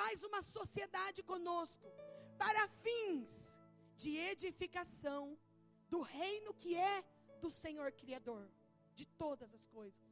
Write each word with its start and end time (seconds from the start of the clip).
faz 0.00 0.22
uma 0.28 0.42
sociedade 0.56 1.20
conosco 1.30 1.88
para 2.42 2.62
fins 2.84 3.30
de 4.02 4.10
edificação 4.32 5.22
do 5.92 6.00
reino 6.20 6.52
que 6.62 6.72
é 6.92 6.96
do 7.42 7.50
Senhor 7.62 7.88
Criador 8.00 8.44
de 8.98 9.04
todas 9.22 9.50
as 9.58 9.64
coisas. 9.78 10.08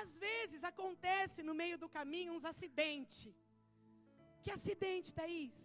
Às 0.00 0.12
vezes 0.26 0.62
acontece 0.72 1.42
no 1.48 1.54
meio 1.62 1.76
do 1.82 1.88
caminho 1.98 2.34
uns 2.36 2.46
acidentes. 2.52 3.34
Que 4.42 4.50
acidente, 4.58 5.14
Thaís? 5.18 5.58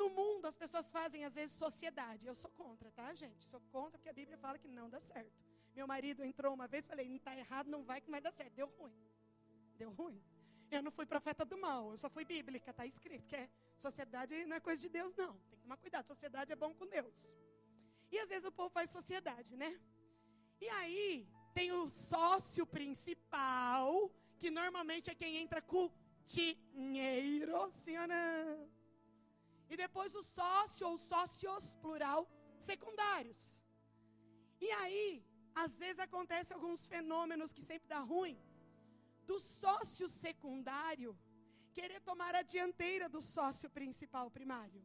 No 0.00 0.08
mundo 0.18 0.46
as 0.50 0.58
pessoas 0.62 0.88
fazem 0.98 1.24
às 1.28 1.34
vezes 1.40 1.62
sociedade. 1.66 2.26
Eu 2.26 2.36
sou 2.42 2.52
contra, 2.62 2.90
tá, 2.98 3.08
gente? 3.22 3.44
Sou 3.52 3.62
contra 3.76 3.96
porque 3.98 4.12
a 4.14 4.18
Bíblia 4.20 4.38
fala 4.44 4.62
que 4.64 4.68
não 4.80 4.88
dá 4.94 5.00
certo. 5.00 5.40
Meu 5.78 5.86
marido 5.94 6.22
entrou 6.30 6.52
uma 6.58 6.68
vez, 6.74 6.86
falei, 6.92 7.08
não 7.08 7.20
está 7.22 7.34
errado, 7.44 7.74
não 7.76 7.82
vai 7.90 8.00
que 8.04 8.10
vai 8.16 8.20
dar 8.20 8.34
certo. 8.40 8.54
Deu 8.62 8.68
ruim. 8.78 8.98
Deu 9.82 9.90
ruim. 10.00 10.20
Eu 10.76 10.82
não 10.82 10.92
fui 10.96 11.06
profeta 11.14 11.44
do 11.44 11.56
mal, 11.64 11.90
eu 11.90 11.98
só 12.02 12.08
fui 12.14 12.24
bíblica, 12.24 12.70
está 12.70 12.84
escrito 12.86 13.26
que 13.30 13.36
é 13.36 13.46
sociedade 13.76 14.46
não 14.46 14.56
é 14.56 14.60
coisa 14.68 14.80
de 14.84 14.88
Deus, 14.98 15.14
não. 15.22 15.32
Tem 15.48 15.58
que 15.58 15.64
tomar 15.64 15.76
cuidado, 15.84 16.06
sociedade 16.06 16.50
é 16.50 16.56
bom 16.56 16.72
com 16.78 16.86
Deus. 16.86 17.18
E 18.10 18.18
às 18.22 18.28
vezes 18.32 18.46
o 18.50 18.52
povo 18.60 18.70
faz 18.70 18.88
sociedade, 18.98 19.54
né? 19.62 19.70
E 20.64 20.68
aí, 20.78 21.28
tem 21.58 21.72
o 21.72 21.88
sócio 21.90 22.64
principal, 22.76 24.10
que 24.38 24.50
normalmente 24.50 25.10
é 25.10 25.14
quem 25.14 25.36
entra 25.42 25.60
com 25.60 25.90
dinheiro, 26.36 27.70
sim 27.82 27.98
ou 27.98 28.08
não? 28.08 28.70
E 29.68 29.76
depois 29.76 30.14
o 30.14 30.22
sócio 30.22 30.86
ou 30.88 30.96
sócios, 30.98 31.74
plural, 31.82 32.20
secundários. 32.58 33.42
E 34.60 34.70
aí, 34.80 35.06
às 35.54 35.78
vezes 35.78 35.98
acontece 35.98 36.52
alguns 36.54 36.86
fenômenos 36.86 37.52
que 37.52 37.62
sempre 37.70 37.88
dá 37.88 38.00
ruim. 38.14 38.38
Do 39.26 39.38
sócio 39.38 40.08
secundário 40.08 41.16
querer 41.72 42.00
tomar 42.00 42.34
a 42.34 42.42
dianteira 42.42 43.08
do 43.08 43.22
sócio 43.22 43.68
principal 43.70 44.30
primário. 44.30 44.82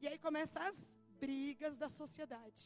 E 0.00 0.08
aí 0.08 0.18
começam 0.18 0.62
as 0.62 0.78
brigas 1.24 1.76
da 1.78 1.88
sociedade. 1.88 2.62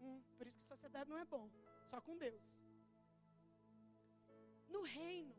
Hum, 0.00 0.22
por 0.36 0.46
isso 0.46 0.58
que 0.58 0.64
sociedade 0.74 1.10
não 1.10 1.18
é 1.18 1.24
bom, 1.24 1.50
só 1.90 2.00
com 2.00 2.16
Deus. 2.16 2.44
No 4.68 4.82
reino, 4.82 5.34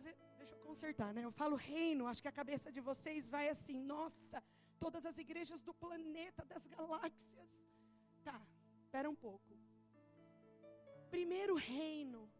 vezes, 0.00 0.20
deixa 0.38 0.54
eu 0.54 0.58
consertar, 0.58 1.12
né? 1.14 1.24
Eu 1.24 1.30
falo 1.30 1.56
reino, 1.56 2.06
acho 2.06 2.22
que 2.22 2.28
a 2.28 2.38
cabeça 2.40 2.72
de 2.72 2.80
vocês 2.80 3.28
vai 3.28 3.48
assim, 3.48 3.78
nossa, 3.80 4.42
todas 4.78 5.04
as 5.06 5.18
igrejas 5.18 5.60
do 5.62 5.72
planeta, 5.72 6.44
das 6.44 6.66
galáxias. 6.66 7.50
Tá, 8.22 8.40
espera 8.82 9.08
um 9.08 9.14
pouco. 9.14 9.52
Primeiro 11.10 11.54
reino, 11.54 12.30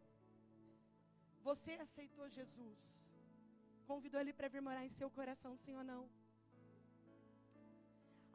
você 1.47 1.73
aceitou 1.85 2.27
Jesus, 2.37 2.79
convidou 3.89 4.19
ele 4.21 4.33
para 4.37 4.51
vir 4.53 4.61
morar 4.67 4.83
em 4.85 4.93
seu 4.99 5.09
coração, 5.17 5.51
sim 5.63 5.75
ou 5.81 5.85
não? 5.91 6.03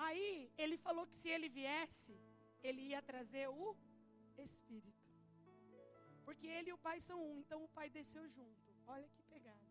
Aí 0.07 0.29
ele 0.63 0.77
falou 0.87 1.05
que 1.09 1.17
se 1.21 1.29
ele 1.29 1.49
viesse, 1.61 2.15
ele 2.69 2.83
ia 2.91 3.03
trazer 3.11 3.47
o 3.49 3.77
Espírito. 4.49 5.05
Porque 6.27 6.47
ele 6.57 6.71
e 6.71 6.77
o 6.77 6.83
Pai 6.87 6.99
são 7.09 7.19
um, 7.29 7.37
então 7.43 7.59
o 7.65 7.73
Pai 7.79 7.89
desceu 7.99 8.25
junto. 8.37 8.69
Olha 8.95 9.09
que 9.15 9.23
pegada. 9.35 9.69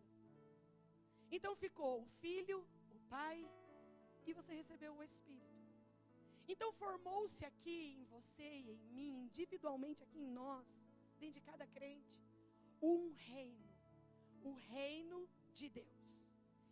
Então 1.36 1.54
ficou 1.64 1.94
o 2.02 2.10
Filho, 2.22 2.58
o 2.96 3.00
Pai, 3.14 3.38
e 4.28 4.32
você 4.38 4.52
recebeu 4.60 4.92
o 4.94 5.02
Espírito. 5.02 5.64
Então 6.52 6.70
formou-se 6.82 7.42
aqui 7.50 7.78
em 7.98 8.04
você 8.16 8.48
e 8.64 8.70
em 8.76 8.82
mim, 8.96 9.12
individualmente 9.26 10.02
aqui 10.02 10.20
em 10.26 10.30
nós, 10.40 10.66
dentro 11.20 11.40
de 11.40 11.46
cada 11.50 11.66
crente, 11.78 12.18
um 12.82 13.12
reino. 13.32 13.68
O 14.42 14.52
reino 14.52 15.28
de 15.52 15.68
Deus. 15.68 16.00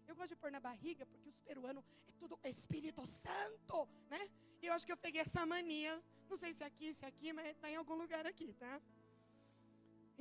Eu 0.07 0.15
gosto 0.17 0.31
de 0.31 0.37
pôr 0.37 0.51
na 0.51 0.61
barriga 0.61 1.05
porque 1.07 1.29
os 1.29 1.41
peruanos 1.41 1.85
é 2.09 2.13
tudo 2.13 2.39
Espírito 2.45 3.05
Santo, 3.07 3.89
né? 4.09 4.23
E 4.63 4.67
eu 4.67 4.73
acho 4.73 4.87
que 4.87 4.93
eu 4.93 4.97
peguei 5.07 5.21
essa 5.21 5.45
mania. 5.45 6.03
Não 6.31 6.37
sei 6.37 6.53
se 6.53 6.63
é 6.63 6.67
aqui, 6.67 6.89
se 6.95 7.05
é 7.05 7.09
aqui, 7.09 7.33
mas 7.33 7.47
está 7.47 7.71
em 7.71 7.77
algum 7.77 7.95
lugar 7.95 8.27
aqui, 8.27 8.53
tá? 8.55 8.81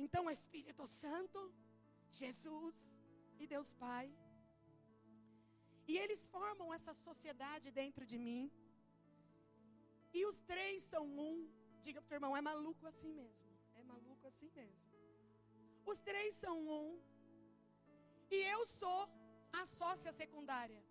Então, 0.04 0.30
Espírito 0.30 0.86
Santo, 0.86 1.40
Jesus 2.10 2.76
e 3.38 3.46
Deus 3.46 3.72
Pai. 3.84 4.06
E 5.90 5.96
eles 5.96 6.26
formam 6.26 6.72
essa 6.72 6.92
sociedade 6.94 7.70
dentro 7.70 8.04
de 8.06 8.18
mim. 8.26 8.50
E 10.12 10.24
os 10.26 10.40
três 10.42 10.82
são 10.82 11.04
um. 11.06 11.50
Diga 11.80 12.00
para 12.00 12.06
o 12.06 12.08
teu 12.10 12.16
irmão, 12.16 12.36
é 12.36 12.42
maluco 12.42 12.86
assim 12.86 13.12
mesmo. 13.12 13.48
É 13.74 13.82
maluco 13.82 14.26
assim 14.26 14.50
mesmo. 14.54 14.87
Os 15.92 16.00
três 16.08 16.34
são 16.44 16.56
um. 16.80 16.90
E 18.36 18.38
eu 18.54 18.60
sou 18.80 19.00
a 19.60 19.64
sócia 19.80 20.12
secundária. 20.20 20.82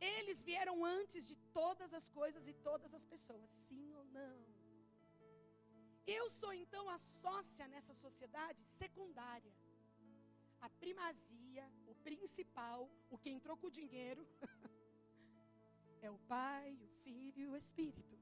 Eles 0.00 0.44
vieram 0.48 0.76
antes 0.84 1.22
de 1.30 1.36
todas 1.60 1.92
as 1.98 2.06
coisas 2.18 2.46
e 2.46 2.54
todas 2.68 2.92
as 2.98 3.04
pessoas, 3.14 3.50
sim 3.66 3.88
ou 4.00 4.04
não? 4.18 4.36
Eu 6.16 6.24
sou 6.30 6.52
então 6.52 6.84
a 6.88 6.98
sócia 7.22 7.66
nessa 7.72 7.94
sociedade 8.04 8.62
secundária. 8.80 9.54
A 10.66 10.68
primazia, 10.82 11.64
o 11.92 11.94
principal, 12.08 12.88
o 13.10 13.18
que 13.18 13.30
entrou 13.36 13.56
com 13.56 13.66
o 13.66 13.76
dinheiro, 13.80 14.22
é 16.06 16.10
o 16.10 16.18
Pai, 16.34 16.78
o 16.86 16.88
Filho 17.02 17.40
e 17.42 17.48
o 17.48 17.56
Espírito. 17.56 18.16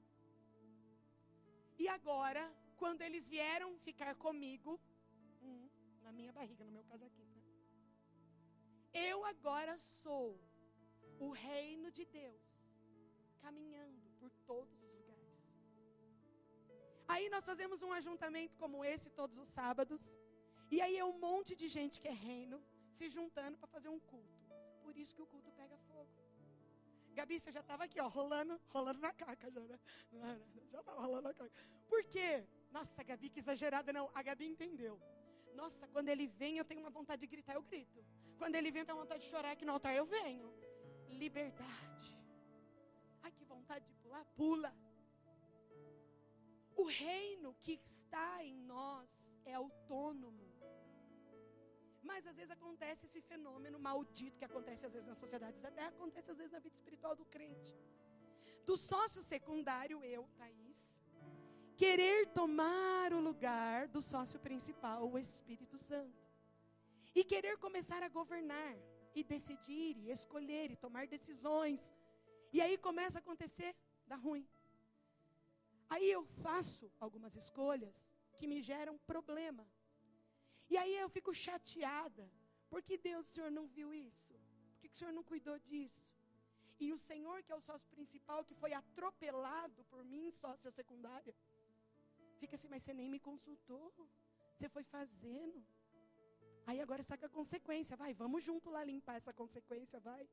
E 1.79 1.87
agora, 1.89 2.45
quando 2.77 3.03
eles 3.03 3.29
vieram 3.29 3.71
ficar 3.89 4.15
comigo, 4.27 4.81
hum, 5.43 5.69
na 6.07 6.13
minha 6.19 6.33
barriga, 6.39 6.65
no 6.69 6.75
meu 6.77 6.85
caso 6.91 7.05
aqui, 7.09 7.25
tá? 7.35 7.43
Eu 9.11 9.19
agora 9.33 9.75
sou 10.03 10.27
o 11.27 11.31
reino 11.49 11.89
de 11.97 12.05
Deus, 12.21 12.47
caminhando 13.45 14.09
por 14.21 14.31
todos 14.51 14.77
os 14.85 14.93
lugares. 14.99 15.45
Aí 17.15 17.27
nós 17.35 17.45
fazemos 17.51 17.83
um 17.87 17.93
ajuntamento 18.01 18.55
como 18.63 18.85
esse 18.93 19.11
todos 19.21 19.37
os 19.45 19.49
sábados. 19.49 20.05
E 20.75 20.81
aí 20.85 20.97
é 21.03 21.05
um 21.13 21.19
monte 21.27 21.53
de 21.61 21.69
gente 21.77 22.01
que 22.03 22.09
é 22.15 22.17
reino 22.31 22.59
se 22.99 23.09
juntando 23.17 23.57
para 23.59 23.75
fazer 23.75 23.91
um 23.97 24.01
culto. 24.13 24.41
Por 24.85 24.97
isso 25.03 25.15
que 25.17 25.23
o 25.27 25.31
culto 25.35 25.51
pega 25.61 25.77
fogo. 25.89 26.13
Gabi, 27.19 27.39
você 27.41 27.51
já 27.59 27.61
estava 27.61 27.85
aqui, 27.85 27.99
ó, 28.07 28.09
rolando, 28.09 28.61
rolando 28.77 29.01
na 29.01 29.13
caca 29.13 29.51
já, 29.51 29.61
né? 29.73 29.79
Já 30.73 30.81
estava 30.81 31.01
rolando 31.01 31.29
na 31.29 31.35
caca. 31.35 31.53
Por 31.93 32.03
quê? 32.05 32.31
Nossa, 32.71 33.03
Gabi, 33.11 33.31
que 33.31 33.41
exagerada. 33.45 33.93
Não, 33.93 34.11
a 34.15 34.23
Gabi 34.23 34.47
entendeu. 34.47 35.01
Nossa, 35.61 35.85
quando 35.95 36.09
ele 36.15 36.27
vem, 36.41 36.55
eu 36.59 36.67
tenho 36.71 36.81
uma 36.85 36.95
vontade 36.99 37.21
de 37.25 37.29
gritar, 37.35 37.55
eu 37.55 37.63
grito. 37.63 38.01
Quando 38.41 38.55
ele 38.59 38.71
vem, 38.71 38.81
eu 38.83 38.87
tenho 38.89 39.03
vontade 39.05 39.23
de 39.25 39.31
chorar 39.35 39.53
aqui 39.53 39.65
no 39.65 39.73
altar, 39.77 39.95
eu 39.95 40.07
venho. 40.19 40.49
Liberdade. 41.23 42.09
Ai, 43.23 43.33
que 43.39 43.45
vontade 43.45 43.85
de 43.91 43.95
pular, 44.03 44.25
pula. 44.41 44.73
O 46.83 46.85
reino 46.85 47.51
que 47.63 47.75
está 47.93 48.45
em 48.45 48.57
nós 48.75 49.09
é 49.45 49.55
autônomo. 49.55 50.45
Mas 52.03 52.27
às 52.31 52.37
vezes 52.37 52.53
acontece 52.57 53.07
esse 53.07 53.21
fenômeno 53.31 53.79
maldito 53.79 54.39
que 54.39 54.49
acontece 54.51 54.85
às 54.89 54.93
vezes 54.93 55.09
nas 55.09 55.19
sociedades 55.25 55.61
da 55.61 55.71
terra, 55.71 55.89
acontece 55.89 56.31
às 56.31 56.39
vezes 56.41 56.53
na 56.53 56.61
vida 56.67 56.77
espiritual 56.77 57.17
do 57.17 57.25
crente. 57.25 57.75
Do 58.69 58.77
sócio 58.77 59.23
secundário, 59.23 60.05
eu, 60.05 60.23
Thaís, 60.39 60.79
querer 61.77 62.27
tomar 62.29 63.13
o 63.13 63.21
lugar 63.21 63.89
do 63.89 64.01
sócio 64.01 64.39
principal, 64.41 65.09
o 65.09 65.19
Espírito 65.19 65.79
Santo. 65.79 66.25
E 67.15 67.23
querer 67.25 67.57
começar 67.59 68.03
a 68.03 68.09
governar, 68.09 68.77
e 69.15 69.23
decidir, 69.23 69.97
e 69.99 70.11
escolher, 70.11 70.71
e 70.71 70.77
tomar 70.77 71.07
decisões. 71.07 71.95
E 72.53 72.61
aí 72.61 72.77
começa 72.79 73.19
a 73.19 73.25
acontecer, 73.25 73.75
dá 74.07 74.17
ruim. 74.17 74.47
Aí 75.89 76.11
eu 76.11 76.25
faço 76.43 76.91
algumas 76.99 77.37
escolhas 77.37 78.11
que 78.39 78.47
me 78.47 78.61
geram 78.61 78.99
problema. 78.99 79.67
E 80.69 80.77
aí 80.77 80.95
eu 80.97 81.09
fico 81.09 81.33
chateada. 81.33 82.31
Por 82.69 82.83
que 82.83 82.99
Deus, 82.99 83.29
o 83.29 83.33
Senhor 83.33 83.51
não 83.51 83.67
viu 83.67 83.95
isso? 83.95 84.35
Por 84.73 84.81
que 84.81 84.89
o 84.89 84.99
Senhor 84.99 85.13
não 85.13 85.23
cuidou 85.23 85.59
disso? 85.59 86.13
E 86.79 86.93
o 86.93 86.99
Senhor, 86.99 87.43
que 87.43 87.53
é 87.53 87.57
o 87.57 87.61
sócio 87.61 87.89
principal, 87.89 88.45
que 88.45 88.55
foi 88.55 88.73
atropelado 88.73 89.85
por 89.85 90.05
mim, 90.05 90.31
sócia 90.31 90.71
secundária, 90.71 91.35
Fica 92.41 92.55
assim, 92.57 92.69
mas 92.69 92.83
você 92.83 92.95
nem 93.01 93.09
me 93.15 93.21
consultou. 93.29 93.85
Você 94.55 94.69
foi 94.69 94.85
fazendo. 94.97 95.59
Aí 96.67 96.81
agora 96.81 97.01
está 97.01 97.17
com 97.17 97.27
a 97.27 97.37
consequência. 97.41 97.97
Vai, 97.97 98.13
vamos 98.15 98.43
junto 98.49 98.71
lá 98.71 98.83
limpar 98.93 99.17
essa 99.17 99.33
consequência, 99.43 100.01
vai. 100.01 100.25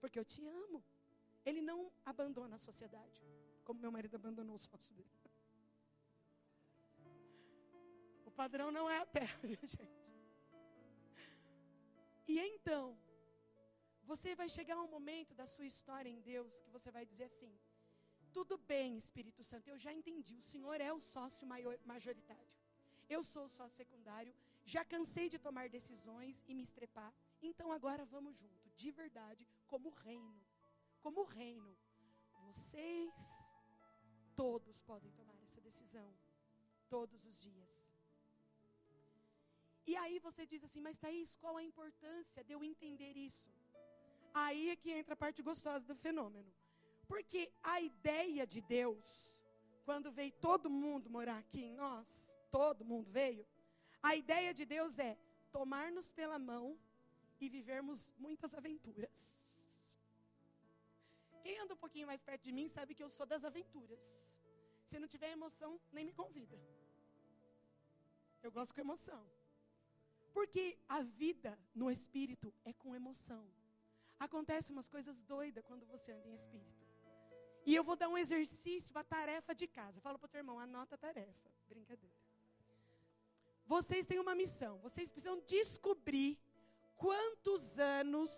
Porque 0.00 0.18
eu 0.18 0.24
te 0.24 0.42
amo. 0.46 0.82
Ele 1.44 1.62
não 1.70 1.78
abandona 2.04 2.56
a 2.56 2.64
sociedade, 2.68 3.18
como 3.64 3.80
meu 3.80 3.92
marido 3.96 4.16
abandonou 4.16 4.56
o 4.56 4.64
sócio 4.68 4.94
dele. 4.94 5.10
O 8.26 8.30
padrão 8.30 8.70
não 8.70 8.88
é 8.88 8.98
a 8.98 9.06
terra, 9.06 9.40
gente? 9.52 9.78
E 12.32 12.38
então, 12.38 12.84
você 14.10 14.34
vai 14.40 14.48
chegar 14.48 14.76
um 14.82 14.90
momento 14.96 15.34
da 15.34 15.46
sua 15.46 15.66
história 15.66 16.10
em 16.10 16.20
Deus 16.20 16.60
que 16.60 16.70
você 16.76 16.90
vai 16.96 17.04
dizer 17.10 17.24
assim: 17.24 17.52
tudo 18.36 18.56
bem, 18.72 18.96
Espírito 18.96 19.42
Santo, 19.50 19.68
eu 19.68 19.78
já 19.84 19.92
entendi. 19.92 20.34
O 20.36 20.48
Senhor 20.52 20.80
é 20.80 20.92
o 20.92 21.00
sócio 21.00 21.46
majoritário. 21.92 22.50
Eu 23.08 23.22
sou 23.22 23.44
o 23.46 23.54
sócio 23.58 23.76
secundário. 23.76 24.34
Já 24.64 24.84
cansei 24.84 25.28
de 25.28 25.38
tomar 25.46 25.68
decisões 25.68 26.42
e 26.48 26.54
me 26.54 26.62
estrepar. 26.62 27.12
Então 27.42 27.72
agora 27.72 28.04
vamos 28.04 28.36
junto, 28.36 28.70
de 28.76 28.90
verdade, 28.90 29.46
como 29.66 29.90
reino. 29.90 30.40
Como 31.00 31.22
reino. 31.24 31.76
Vocês 32.46 33.14
todos 34.36 34.82
podem 34.82 35.10
tomar 35.12 35.38
essa 35.42 35.60
decisão. 35.60 36.08
Todos 36.88 37.24
os 37.24 37.36
dias. 37.46 37.72
E 39.86 39.96
aí 39.96 40.18
você 40.20 40.46
diz 40.46 40.62
assim, 40.62 40.80
mas 40.80 40.98
Thaís, 40.98 41.34
qual 41.36 41.56
a 41.56 41.62
importância 41.62 42.44
de 42.44 42.52
eu 42.52 42.62
entender 42.62 43.16
isso? 43.16 43.50
Aí 44.32 44.70
é 44.70 44.76
que 44.76 44.90
entra 44.90 45.14
a 45.14 45.22
parte 45.24 45.42
gostosa 45.42 45.84
do 45.84 45.96
fenômeno. 45.96 46.52
Porque 47.10 47.42
a 47.74 47.80
ideia 47.80 48.46
de 48.46 48.60
Deus, 48.60 49.04
quando 49.84 50.12
veio 50.18 50.32
todo 50.48 50.74
mundo 50.82 51.10
morar 51.16 51.38
aqui 51.38 51.62
em 51.68 51.72
nós, 51.84 52.08
todo 52.52 52.84
mundo 52.90 53.10
veio, 53.10 53.44
a 54.00 54.14
ideia 54.14 54.54
de 54.58 54.64
Deus 54.64 54.96
é 55.08 55.18
tomar-nos 55.50 56.12
pela 56.12 56.38
mão 56.38 56.78
e 57.40 57.48
vivermos 57.48 58.14
muitas 58.16 58.54
aventuras. 58.54 59.18
Quem 61.42 61.58
anda 61.58 61.74
um 61.74 61.82
pouquinho 61.84 62.06
mais 62.06 62.22
perto 62.22 62.44
de 62.44 62.52
mim 62.52 62.68
sabe 62.68 62.94
que 62.94 63.02
eu 63.02 63.10
sou 63.10 63.26
das 63.26 63.44
aventuras. 63.44 64.04
Se 64.86 65.00
não 65.00 65.08
tiver 65.08 65.32
emoção, 65.32 65.80
nem 65.92 66.04
me 66.04 66.12
convida. 66.12 66.56
Eu 68.40 68.52
gosto 68.52 68.72
com 68.72 68.82
emoção. 68.82 69.22
Porque 70.32 70.78
a 70.88 71.02
vida 71.02 71.58
no 71.74 71.90
espírito 71.90 72.54
é 72.64 72.72
com 72.72 72.94
emoção. 72.94 73.44
Acontecem 74.26 74.76
umas 74.76 74.88
coisas 74.88 75.18
doidas 75.22 75.64
quando 75.64 75.84
você 75.86 76.12
anda 76.12 76.28
em 76.28 76.34
espírito. 76.34 76.89
E 77.66 77.74
eu 77.74 77.84
vou 77.84 77.96
dar 77.96 78.08
um 78.08 78.18
exercício, 78.18 78.90
uma 78.90 79.04
tarefa 79.04 79.54
de 79.54 79.66
casa. 79.66 80.00
Fala 80.00 80.18
para 80.18 80.26
o 80.26 80.28
teu 80.28 80.40
irmão, 80.40 80.58
anota 80.58 80.94
a 80.94 80.98
tarefa. 80.98 81.50
Brincadeira. 81.68 82.14
Vocês 83.66 84.06
têm 84.06 84.18
uma 84.18 84.34
missão. 84.34 84.78
Vocês 84.78 85.10
precisam 85.10 85.40
descobrir 85.46 86.38
quantos 86.96 87.78
anos, 87.78 88.30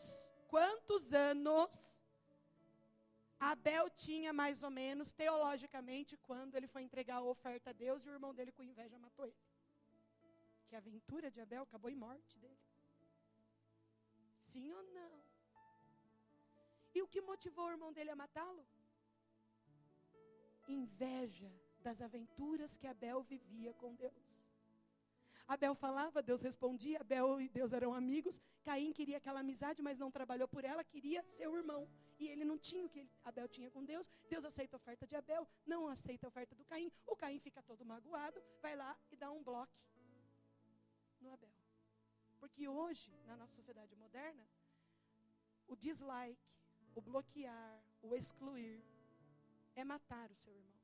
quantos 0.48 1.12
anos 1.12 2.02
Abel 3.50 3.90
tinha 3.90 4.32
mais 4.32 4.62
ou 4.62 4.70
menos, 4.70 5.12
teologicamente, 5.12 6.16
quando 6.28 6.54
ele 6.54 6.68
foi 6.68 6.82
entregar 6.82 7.16
a 7.16 7.22
oferta 7.22 7.70
a 7.70 7.72
Deus 7.72 8.04
e 8.04 8.08
o 8.08 8.12
irmão 8.12 8.32
dele 8.32 8.52
com 8.52 8.62
inveja 8.62 8.98
matou 8.98 9.24
ele. 9.26 9.42
Que 10.68 10.76
a 10.76 10.78
aventura 10.78 11.28
de 11.28 11.40
Abel 11.40 11.64
acabou 11.64 11.90
em 11.90 11.96
morte 11.96 12.38
dele. 12.38 12.60
Sim 14.52 14.72
ou 14.72 14.82
não? 14.98 15.14
E 16.94 17.02
o 17.02 17.08
que 17.08 17.20
motivou 17.20 17.66
o 17.66 17.70
irmão 17.70 17.92
dele 17.92 18.10
a 18.10 18.16
matá-lo? 18.16 18.64
Inveja 20.72 21.50
das 21.86 22.00
aventuras 22.00 22.76
que 22.78 22.86
Abel 22.86 23.22
vivia 23.22 23.72
com 23.74 23.94
Deus. 23.94 24.52
Abel 25.46 25.74
falava, 25.74 26.22
Deus 26.22 26.42
respondia, 26.42 27.00
Abel 27.00 27.40
e 27.40 27.48
Deus 27.48 27.72
eram 27.72 27.92
amigos. 27.92 28.40
Caim 28.64 28.92
queria 28.92 29.18
aquela 29.18 29.40
amizade, 29.40 29.82
mas 29.82 29.98
não 29.98 30.10
trabalhou 30.10 30.48
por 30.48 30.64
ela, 30.64 30.84
queria 30.84 31.22
seu 31.24 31.56
irmão. 31.56 31.88
E 32.18 32.28
ele 32.28 32.44
não 32.44 32.56
tinha 32.56 32.86
o 32.86 32.88
que 32.88 33.06
Abel 33.24 33.48
tinha 33.48 33.70
com 33.70 33.84
Deus. 33.84 34.10
Deus 34.30 34.44
aceita 34.44 34.76
a 34.76 34.78
oferta 34.78 35.06
de 35.06 35.16
Abel, 35.16 35.46
não 35.66 35.88
aceita 35.88 36.26
a 36.26 36.28
oferta 36.28 36.54
do 36.54 36.64
Caim. 36.64 36.90
O 37.06 37.16
Caim 37.16 37.38
fica 37.38 37.62
todo 37.62 37.84
magoado, 37.84 38.42
vai 38.60 38.76
lá 38.76 38.96
e 39.10 39.16
dá 39.16 39.30
um 39.30 39.42
bloco 39.42 39.72
no 41.20 41.32
Abel. 41.32 41.50
Porque 42.38 42.66
hoje, 42.68 43.12
na 43.26 43.36
nossa 43.36 43.54
sociedade 43.54 43.94
moderna, 43.96 44.46
o 45.66 45.76
dislike, 45.76 46.38
o 46.94 47.00
bloquear, 47.00 47.82
o 48.02 48.14
excluir, 48.14 48.82
é 49.74 49.84
matar 49.84 50.30
o 50.30 50.36
seu 50.36 50.54
irmão. 50.54 50.80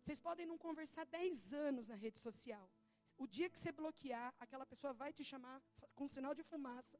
Vocês 0.00 0.18
podem 0.18 0.46
não 0.46 0.58
conversar 0.58 1.04
10 1.06 1.52
anos 1.52 1.86
na 1.86 1.94
rede 1.94 2.18
social. 2.18 2.68
O 3.18 3.26
dia 3.26 3.50
que 3.50 3.58
você 3.58 3.70
bloquear, 3.70 4.34
aquela 4.40 4.66
pessoa 4.66 4.92
vai 4.92 5.12
te 5.12 5.22
chamar 5.22 5.60
com 5.94 6.04
um 6.04 6.08
sinal 6.08 6.34
de 6.34 6.42
fumaça 6.42 6.98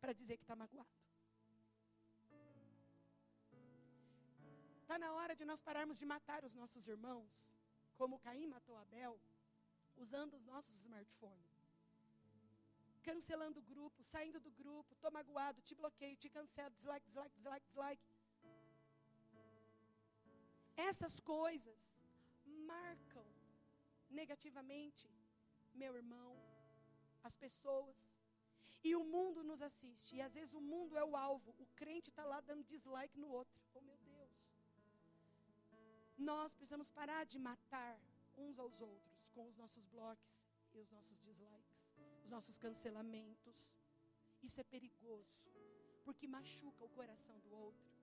para 0.00 0.12
dizer 0.12 0.36
que 0.38 0.44
está 0.44 0.56
magoado. 0.56 0.88
Está 4.80 4.98
na 4.98 5.12
hora 5.12 5.36
de 5.36 5.44
nós 5.44 5.60
pararmos 5.60 5.98
de 5.98 6.06
matar 6.06 6.44
os 6.46 6.54
nossos 6.54 6.86
irmãos, 6.88 7.30
como 7.98 8.18
Caim 8.18 8.46
matou 8.46 8.74
Abel, 8.76 9.20
usando 9.96 10.32
os 10.34 10.44
nossos 10.46 10.74
smartphones. 10.76 11.52
Cancelando 13.02 13.60
o 13.60 13.62
grupo, 13.62 14.02
saindo 14.02 14.40
do 14.40 14.50
grupo, 14.50 14.96
tô 14.96 15.10
magoado, 15.10 15.60
te 15.60 15.74
bloqueio, 15.74 16.16
te 16.16 16.30
cancelo, 16.30 16.74
dislike, 16.74 17.06
dislike, 17.06 17.34
dislike, 17.36 17.66
dislike. 17.66 18.02
Essas 20.86 21.18
coisas 21.20 21.80
marcam 22.72 23.26
negativamente 24.18 25.08
meu 25.74 25.94
irmão, 25.96 26.32
as 27.22 27.36
pessoas. 27.36 27.98
E 28.88 28.94
o 28.94 29.04
mundo 29.04 29.42
nos 29.42 29.60
assiste. 29.68 30.16
E 30.16 30.20
às 30.20 30.34
vezes 30.34 30.54
o 30.54 30.60
mundo 30.60 30.96
é 30.96 31.04
o 31.04 31.16
alvo. 31.16 31.54
O 31.58 31.66
crente 31.80 32.10
está 32.10 32.24
lá 32.24 32.40
dando 32.40 32.64
dislike 32.64 33.18
no 33.18 33.28
outro. 33.40 33.60
Oh, 33.74 33.80
meu 33.80 33.96
Deus. 33.96 34.30
Nós 36.16 36.54
precisamos 36.54 36.90
parar 36.90 37.24
de 37.24 37.38
matar 37.38 37.98
uns 38.36 38.58
aos 38.58 38.80
outros 38.80 39.26
com 39.34 39.46
os 39.48 39.56
nossos 39.56 39.84
bloques 39.86 40.36
e 40.74 40.78
os 40.78 40.90
nossos 40.90 41.18
dislikes, 41.20 41.88
os 42.24 42.30
nossos 42.30 42.58
cancelamentos. 42.58 43.70
Isso 44.42 44.60
é 44.60 44.64
perigoso, 44.64 45.36
porque 46.04 46.26
machuca 46.26 46.84
o 46.84 46.88
coração 46.88 47.36
do 47.40 47.52
outro. 47.52 47.97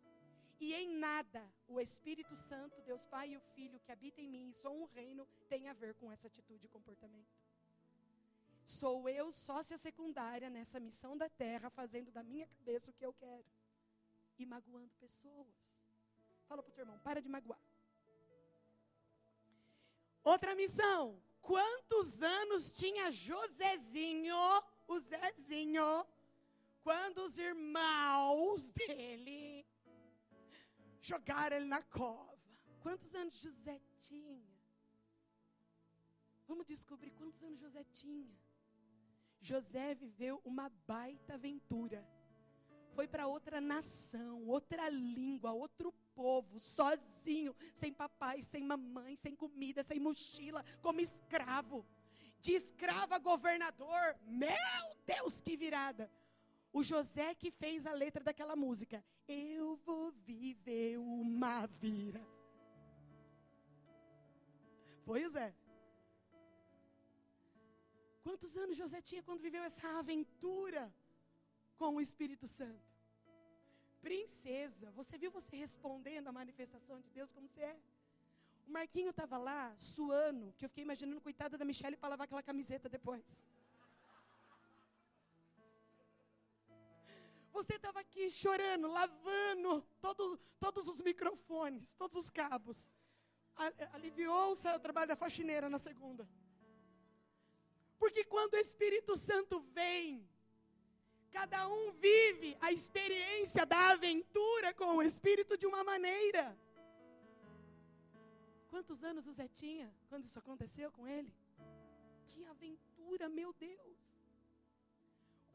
E 0.60 0.74
em 0.74 0.90
nada 0.98 1.44
o 1.68 1.80
Espírito 1.80 2.36
Santo, 2.36 2.82
Deus 2.82 3.06
Pai 3.06 3.32
e 3.32 3.38
o 3.38 3.42
Filho 3.54 3.80
que 3.80 3.92
habita 3.92 4.22
em 4.22 4.28
mim, 4.28 4.54
sou 4.62 4.74
um 4.82 4.86
reino, 4.86 5.28
tem 5.50 5.68
a 5.68 5.74
ver 5.74 5.94
com 5.96 6.12
essa 6.12 6.28
atitude 6.28 6.66
e 6.66 6.70
comportamento. 6.70 7.36
Sou 8.64 9.08
eu 9.08 9.32
sócia 9.32 9.78
secundária 9.78 10.50
nessa 10.50 10.80
missão 10.80 11.16
da 11.16 11.30
terra, 11.30 11.70
fazendo 11.70 12.12
da 12.12 12.24
minha 12.24 12.48
cabeça 12.48 12.90
o 12.90 12.94
que 12.94 13.06
eu 13.06 13.14
quero 13.14 13.46
e 14.40 14.46
magoando 14.46 14.94
pessoas. 14.96 15.48
Fala 16.48 16.64
para 16.64 16.72
o 16.72 16.74
teu 16.74 16.84
irmão, 16.84 17.00
para 17.00 17.22
de 17.22 17.30
magoar. 17.30 17.60
Outra 20.24 20.56
missão. 20.56 21.22
Quantos 21.42 22.24
anos 22.24 22.72
tinha 22.72 23.12
Josézinho, 23.12 24.36
o 24.88 25.00
Zezinho, 25.00 26.08
quando 26.84 27.20
os 27.20 27.38
irmãos 27.38 28.72
dele 28.74 29.55
jogaram 31.06 31.58
ele 31.58 31.66
na 31.66 31.82
cova. 31.82 32.38
Quantos 32.82 33.14
anos 33.16 33.36
José 33.36 33.80
tinha? 34.00 34.44
Vamos 36.48 36.66
descobrir 36.66 37.12
quantos 37.12 37.42
anos 37.44 37.60
José 37.60 37.84
tinha. 37.92 38.36
José 39.40 39.94
viveu 39.96 40.42
uma 40.44 40.70
baita 40.88 41.36
aventura. 41.36 42.08
Foi 42.94 43.08
para 43.08 43.28
outra 43.28 43.60
nação, 43.60 44.46
outra 44.48 44.90
língua, 44.90 45.52
outro 45.52 45.92
povo, 46.16 46.60
sozinho, 46.60 47.56
sem 47.74 47.92
papai, 47.94 48.42
sem 48.42 48.64
mamãe, 48.64 49.16
sem 49.16 49.36
comida, 49.36 49.84
sem 49.84 50.00
mochila, 50.00 50.64
como 50.82 51.02
escravo. 51.02 51.86
De 52.40 52.54
escravo 52.54 53.14
a 53.14 53.20
governador. 53.20 54.16
Meu 54.26 54.86
Deus, 55.06 55.42
que 55.42 55.58
virada! 55.58 56.10
O 56.78 56.82
José 56.84 57.28
que 57.42 57.50
fez 57.60 57.86
a 57.90 57.94
letra 57.94 58.22
daquela 58.28 58.56
música. 58.64 58.98
Eu 59.26 59.68
vou 59.88 60.12
viver 60.30 60.98
uma 60.98 61.66
vira. 61.82 62.24
Foi 65.06 65.22
o 65.26 65.30
Zé. 65.36 65.50
Quantos 68.26 68.58
anos 68.64 68.76
José 68.82 69.00
tinha 69.10 69.24
quando 69.24 69.46
viveu 69.48 69.64
essa 69.64 69.88
aventura 70.02 70.84
com 71.78 71.92
o 71.96 72.02
Espírito 72.02 72.46
Santo? 72.60 72.92
Princesa, 74.02 74.92
você 75.00 75.18
viu 75.18 75.32
você 75.40 75.56
respondendo 75.56 76.28
a 76.28 76.38
manifestação 76.42 77.00
de 77.00 77.10
Deus 77.18 77.32
como 77.32 77.48
você 77.48 77.62
é? 77.74 77.78
O 78.68 78.72
Marquinho 78.78 79.12
estava 79.12 79.38
lá, 79.38 79.62
suando, 79.78 80.54
que 80.58 80.66
eu 80.66 80.70
fiquei 80.70 80.84
imaginando, 80.84 81.22
coitada 81.22 81.58
da 81.58 81.64
Michelle, 81.64 81.96
para 81.96 82.10
lavar 82.10 82.26
aquela 82.26 82.44
camiseta 82.44 82.90
depois. 82.90 83.46
Você 87.58 87.76
estava 87.76 88.00
aqui 88.02 88.24
chorando, 88.30 88.88
lavando 89.00 89.72
todos, 90.06 90.40
todos 90.60 90.88
os 90.92 91.00
microfones, 91.10 91.94
todos 92.02 92.16
os 92.22 92.30
cabos. 92.30 92.80
Aliviou 93.94 94.52
o 94.52 94.80
trabalho 94.86 95.08
da 95.08 95.16
faxineira 95.16 95.68
na 95.70 95.80
segunda. 95.88 96.24
Porque 97.98 98.24
quando 98.34 98.56
o 98.56 98.64
Espírito 98.66 99.16
Santo 99.16 99.56
vem, 99.78 100.28
cada 101.38 101.62
um 101.76 101.86
vive 101.94 102.52
a 102.60 102.74
experiência 102.78 103.66
da 103.66 103.82
aventura 103.94 104.74
com 104.82 104.90
o 104.98 105.04
Espírito 105.12 105.58
de 105.58 105.66
uma 105.72 105.82
maneira. 105.92 106.44
Quantos 108.70 109.02
anos 109.12 109.26
o 109.28 109.32
Zé 109.40 109.48
tinha 109.48 109.88
quando 110.10 110.26
isso 110.26 110.40
aconteceu 110.44 110.92
com 110.92 111.08
ele? 111.08 111.34
Que 112.32 112.44
aventura, 112.56 113.30
meu 113.30 113.54
Deus! 113.54 113.95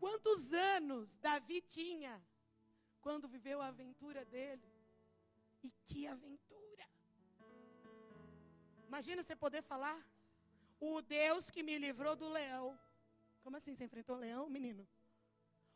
Quantos 0.02 0.52
anos 0.52 1.16
Davi 1.18 1.60
tinha 1.76 2.14
quando 3.04 3.32
viveu 3.36 3.60
a 3.60 3.68
aventura 3.68 4.24
dele? 4.24 4.68
E 5.62 5.70
que 5.86 6.06
aventura! 6.06 6.86
Imagina 8.88 9.22
você 9.22 9.36
poder 9.36 9.62
falar. 9.62 9.98
O 10.80 11.02
Deus 11.02 11.50
que 11.54 11.62
me 11.62 11.76
livrou 11.78 12.14
do 12.16 12.28
leão. 12.38 12.66
Como 13.42 13.56
assim 13.58 13.74
você 13.74 13.84
enfrentou 13.84 14.16
o 14.16 14.22
leão, 14.26 14.48
menino? 14.48 14.84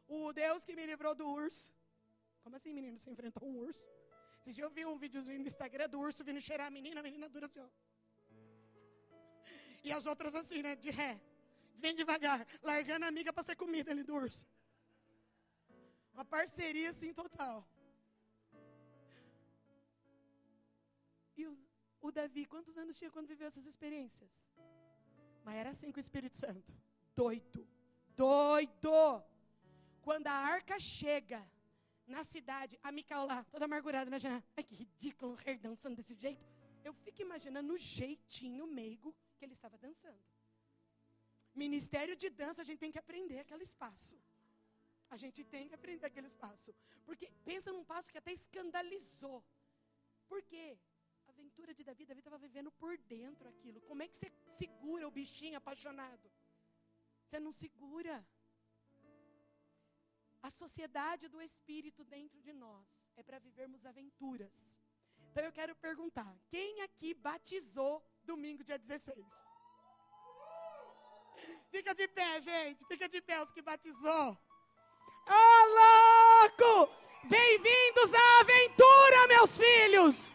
O 0.09 0.33
Deus 0.33 0.64
que 0.64 0.75
me 0.78 0.87
livrou 0.93 1.14
do 1.14 1.26
urso. 1.28 1.66
Como 2.43 2.57
assim, 2.57 2.73
menino? 2.78 2.99
Você 2.99 3.11
enfrentou 3.11 3.45
um 3.49 3.57
urso? 3.66 3.87
Esses 4.40 4.54
dias 4.54 4.66
eu 4.66 4.75
vi 4.78 4.85
um 4.87 4.99
videozinho 5.04 5.40
no 5.40 5.47
Instagram 5.47 5.88
do 5.88 5.99
urso 6.07 6.25
vindo 6.28 6.40
cheirar 6.49 6.66
a 6.69 6.71
menina, 6.78 7.00
a 7.00 7.02
menina 7.02 7.28
dura 7.28 7.47
assim, 7.47 7.61
ó. 7.61 7.69
E 9.83 9.93
as 9.93 10.07
outras 10.07 10.35
assim, 10.35 10.62
né? 10.66 10.75
De 10.76 10.90
ré. 10.90 11.12
Bem 11.75 11.95
devagar. 11.95 12.47
Largando 12.62 13.04
a 13.04 13.09
amiga 13.09 13.33
para 13.33 13.43
ser 13.43 13.57
comida 13.57 13.90
ali 13.90 14.02
do 14.02 14.14
urso. 14.14 14.47
Uma 16.12 16.25
parceria 16.25 16.90
assim 16.90 17.12
total. 17.12 17.66
E 21.37 21.47
o, 21.47 21.59
o 22.00 22.12
Davi, 22.12 22.47
quantos 22.47 22.76
anos 22.78 22.97
tinha 22.97 23.11
quando 23.11 23.26
viveu 23.26 23.49
essas 23.49 23.66
experiências? 23.66 24.31
Mas 25.45 25.57
era 25.57 25.71
assim 25.71 25.90
com 25.90 25.99
o 25.99 26.00
Espírito 26.00 26.38
Santo. 26.38 26.73
Doido. 27.14 27.66
Doido. 28.16 29.25
Quando 30.02 30.26
a 30.28 30.33
arca 30.33 30.78
chega 30.78 31.45
na 32.07 32.23
cidade, 32.23 32.78
a 32.83 32.93
Micael 32.93 33.26
lá, 33.26 33.45
toda 33.45 33.64
amargurada 33.64 34.11
na 34.11 34.19
janela. 34.19 34.45
Ai, 34.57 34.62
que 34.62 34.75
ridículo, 34.75 35.33
um 35.33 35.57
dançando 35.59 35.97
desse 35.97 36.14
jeito. 36.14 36.45
Eu 36.85 36.93
fico 36.93 37.23
imaginando 37.23 37.73
o 37.73 37.78
jeitinho 37.78 38.66
meigo 38.66 39.14
que 39.37 39.45
ele 39.45 39.54
estava 39.54 39.76
dançando. 39.78 40.21
Ministério 41.54 42.14
de 42.23 42.28
dança, 42.28 42.62
a 42.62 42.68
gente 42.68 42.80
tem 42.84 42.92
que 42.94 43.02
aprender 43.04 43.38
aquele 43.40 43.64
espaço. 43.70 44.16
A 45.14 45.16
gente 45.16 45.40
tem 45.44 45.68
que 45.68 45.76
aprender 45.78 46.06
aquele 46.06 46.26
espaço. 46.26 46.75
Porque 47.06 47.26
pensa 47.44 47.73
num 47.73 47.84
passo 47.84 48.11
que 48.12 48.18
até 48.23 48.32
escandalizou. 48.32 49.38
Por 50.30 50.42
quê? 50.42 50.66
A 51.28 51.30
aventura 51.30 51.73
de 51.73 51.84
Davi, 51.84 52.04
Davi 52.06 52.20
estava 52.20 52.38
vivendo 52.46 52.70
por 52.73 52.96
dentro 52.99 53.49
aquilo. 53.49 53.80
Como 53.82 54.02
é 54.02 54.08
que 54.08 54.16
você 54.16 54.30
segura 54.62 55.06
o 55.06 55.11
bichinho 55.18 55.56
apaixonado? 55.58 56.30
Você 57.25 57.38
não 57.38 57.52
segura. 57.52 58.16
A 60.42 60.50
sociedade 60.50 61.28
do 61.28 61.40
Espírito 61.40 62.04
dentro 62.04 62.40
de 62.46 62.52
nós 62.52 62.87
é 63.16 63.23
para 63.23 63.38
vivermos 63.38 63.87
aventuras. 63.87 64.56
Então 65.30 65.44
eu 65.44 65.52
quero 65.52 65.75
perguntar: 65.76 66.32
quem 66.49 66.82
aqui 66.82 67.14
batizou 67.14 67.94
domingo, 68.25 68.62
dia 68.62 68.78
16? 68.78 69.53
Fica 71.70 71.94
de 71.94 72.06
pé, 72.08 72.40
gente. 72.40 72.84
Fica 72.86 73.08
de 73.08 73.20
pé 73.20 73.42
os 73.42 73.50
que 73.52 73.62
batizou. 73.62 74.38
Ô 75.26 75.32
oh, 75.32 75.64
louco! 75.80 76.92
Bem-vindos 77.24 78.12
à 78.14 78.40
aventura, 78.40 79.26
meus 79.28 79.56
filhos! 79.56 80.34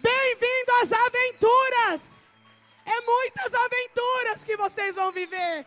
Bem-vindo 0.00 0.72
às 0.82 0.92
aventuras! 0.92 2.32
É 2.84 3.00
muitas 3.02 3.54
aventuras 3.54 4.44
que 4.44 4.56
vocês 4.56 4.94
vão 4.94 5.12
viver. 5.12 5.66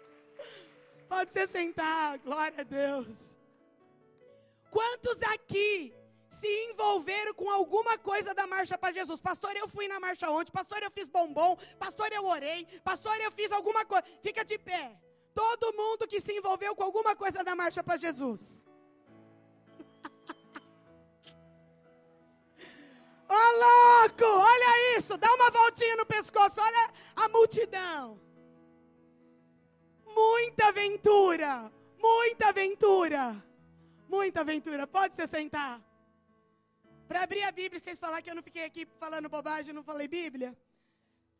Pode 1.08 1.32
se 1.32 1.46
sentar, 1.46 2.18
glória 2.18 2.60
a 2.60 2.64
Deus. 2.64 3.36
Quantos 4.70 5.22
aqui 5.22 5.94
se 6.40 6.50
envolveram 6.70 7.34
com 7.34 7.50
alguma 7.50 7.98
coisa 7.98 8.32
da 8.38 8.46
marcha 8.46 8.78
para 8.78 8.94
Jesus? 8.98 9.20
Pastor, 9.20 9.54
eu 9.56 9.68
fui 9.68 9.86
na 9.92 10.00
marcha 10.00 10.30
ontem. 10.30 10.52
Pastor, 10.60 10.82
eu 10.82 10.90
fiz 10.90 11.06
bombom. 11.16 11.52
Pastor, 11.78 12.08
eu 12.12 12.24
orei. 12.24 12.60
Pastor, 12.90 13.16
eu 13.20 13.30
fiz 13.38 13.52
alguma 13.52 13.84
coisa. 13.84 14.04
Fica 14.22 14.42
de 14.44 14.58
pé. 14.58 14.84
Todo 15.34 15.74
mundo 15.80 16.08
que 16.08 16.20
se 16.20 16.32
envolveu 16.38 16.74
com 16.74 16.82
alguma 16.82 17.14
coisa 17.14 17.44
da 17.44 17.54
marcha 17.54 17.82
para 17.82 17.98
Jesus. 17.98 18.66
Ô 23.28 23.34
oh, 23.38 23.52
louco, 23.64 24.24
olha 24.24 24.98
isso, 24.98 25.16
dá 25.16 25.32
uma 25.34 25.50
voltinha 25.50 25.96
no 25.96 26.06
pescoço, 26.06 26.60
olha 26.60 26.90
a 27.14 27.28
multidão. 27.28 28.20
Muita 30.22 30.68
aventura, 30.68 31.70
muita 31.98 32.48
aventura, 32.48 33.44
muita 34.08 34.40
aventura. 34.40 34.86
Pode 34.86 35.14
se 35.14 35.26
sentar. 35.28 35.80
Para 37.10 37.22
abrir 37.24 37.42
a 37.42 37.50
Bíblia, 37.50 37.80
vocês 37.80 37.98
falar 37.98 38.22
que 38.22 38.30
eu 38.30 38.36
não 38.36 38.42
fiquei 38.48 38.64
aqui 38.64 38.82
falando 39.02 39.28
bobagem, 39.28 39.74
não 39.74 39.82
falei 39.82 40.06
Bíblia. 40.06 40.50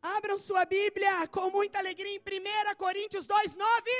Abram 0.01 0.37
sua 0.37 0.63
Bíblia 0.65 1.11
com 1.35 1.49
muita 1.49 1.79
alegria 1.79 2.13
em 2.13 2.19
1 2.19 2.75
Coríntios 2.75 3.25
2, 3.25 3.55
9. 3.55 3.91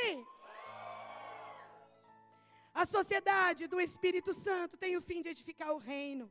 A 2.74 2.86
sociedade 2.86 3.68
do 3.68 3.80
Espírito 3.80 4.34
Santo 4.34 4.76
tem 4.84 4.98
o 4.98 5.02
fim 5.02 5.22
de 5.22 5.30
edificar 5.30 5.72
o 5.72 5.78
reino. 5.78 6.30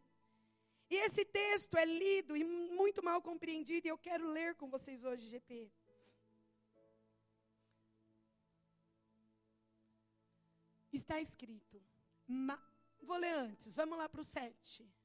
E 0.90 0.96
esse 1.06 1.24
texto 1.24 1.74
é 1.78 1.86
lido 1.86 2.36
e 2.36 2.44
muito 2.44 3.02
mal 3.02 3.22
compreendido, 3.22 3.86
e 3.86 3.92
eu 3.94 3.96
quero 3.96 4.28
ler 4.28 4.54
com 4.56 4.68
vocês 4.68 5.04
hoje, 5.04 5.26
GP. 5.26 5.72
Está 10.92 11.18
escrito. 11.18 11.82
Vou 13.00 13.16
ler 13.16 13.32
antes, 13.32 13.74
vamos 13.74 13.96
lá 13.96 14.06
para 14.06 14.20
o 14.20 14.24
7. 14.24 14.99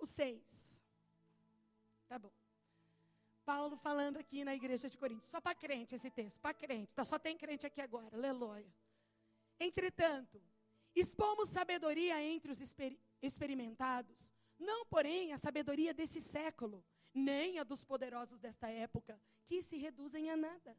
O 0.00 0.06
6. 0.06 0.80
Tá 2.08 2.18
bom. 2.18 2.32
Paulo 3.44 3.76
falando 3.76 4.16
aqui 4.16 4.44
na 4.44 4.54
igreja 4.54 4.88
de 4.88 4.96
Corinto. 4.96 5.26
Só 5.28 5.40
para 5.40 5.54
crente 5.54 5.94
esse 5.94 6.10
texto, 6.10 6.38
para 6.40 6.54
crente. 6.54 6.92
Tá, 6.94 7.04
só 7.04 7.18
tem 7.18 7.36
crente 7.36 7.66
aqui 7.66 7.80
agora, 7.80 8.16
aleluia. 8.16 8.66
Entretanto, 9.58 10.40
expomos 10.94 11.48
sabedoria 11.48 12.22
entre 12.22 12.50
os 12.50 12.60
exper 12.60 12.96
experimentados, 13.20 14.30
não, 14.58 14.84
porém, 14.86 15.32
a 15.32 15.38
sabedoria 15.38 15.92
desse 15.92 16.20
século, 16.20 16.84
nem 17.12 17.58
a 17.58 17.64
dos 17.64 17.84
poderosos 17.84 18.38
desta 18.38 18.68
época, 18.68 19.20
que 19.44 19.62
se 19.62 19.76
reduzem 19.76 20.30
a 20.30 20.36
nada. 20.36 20.76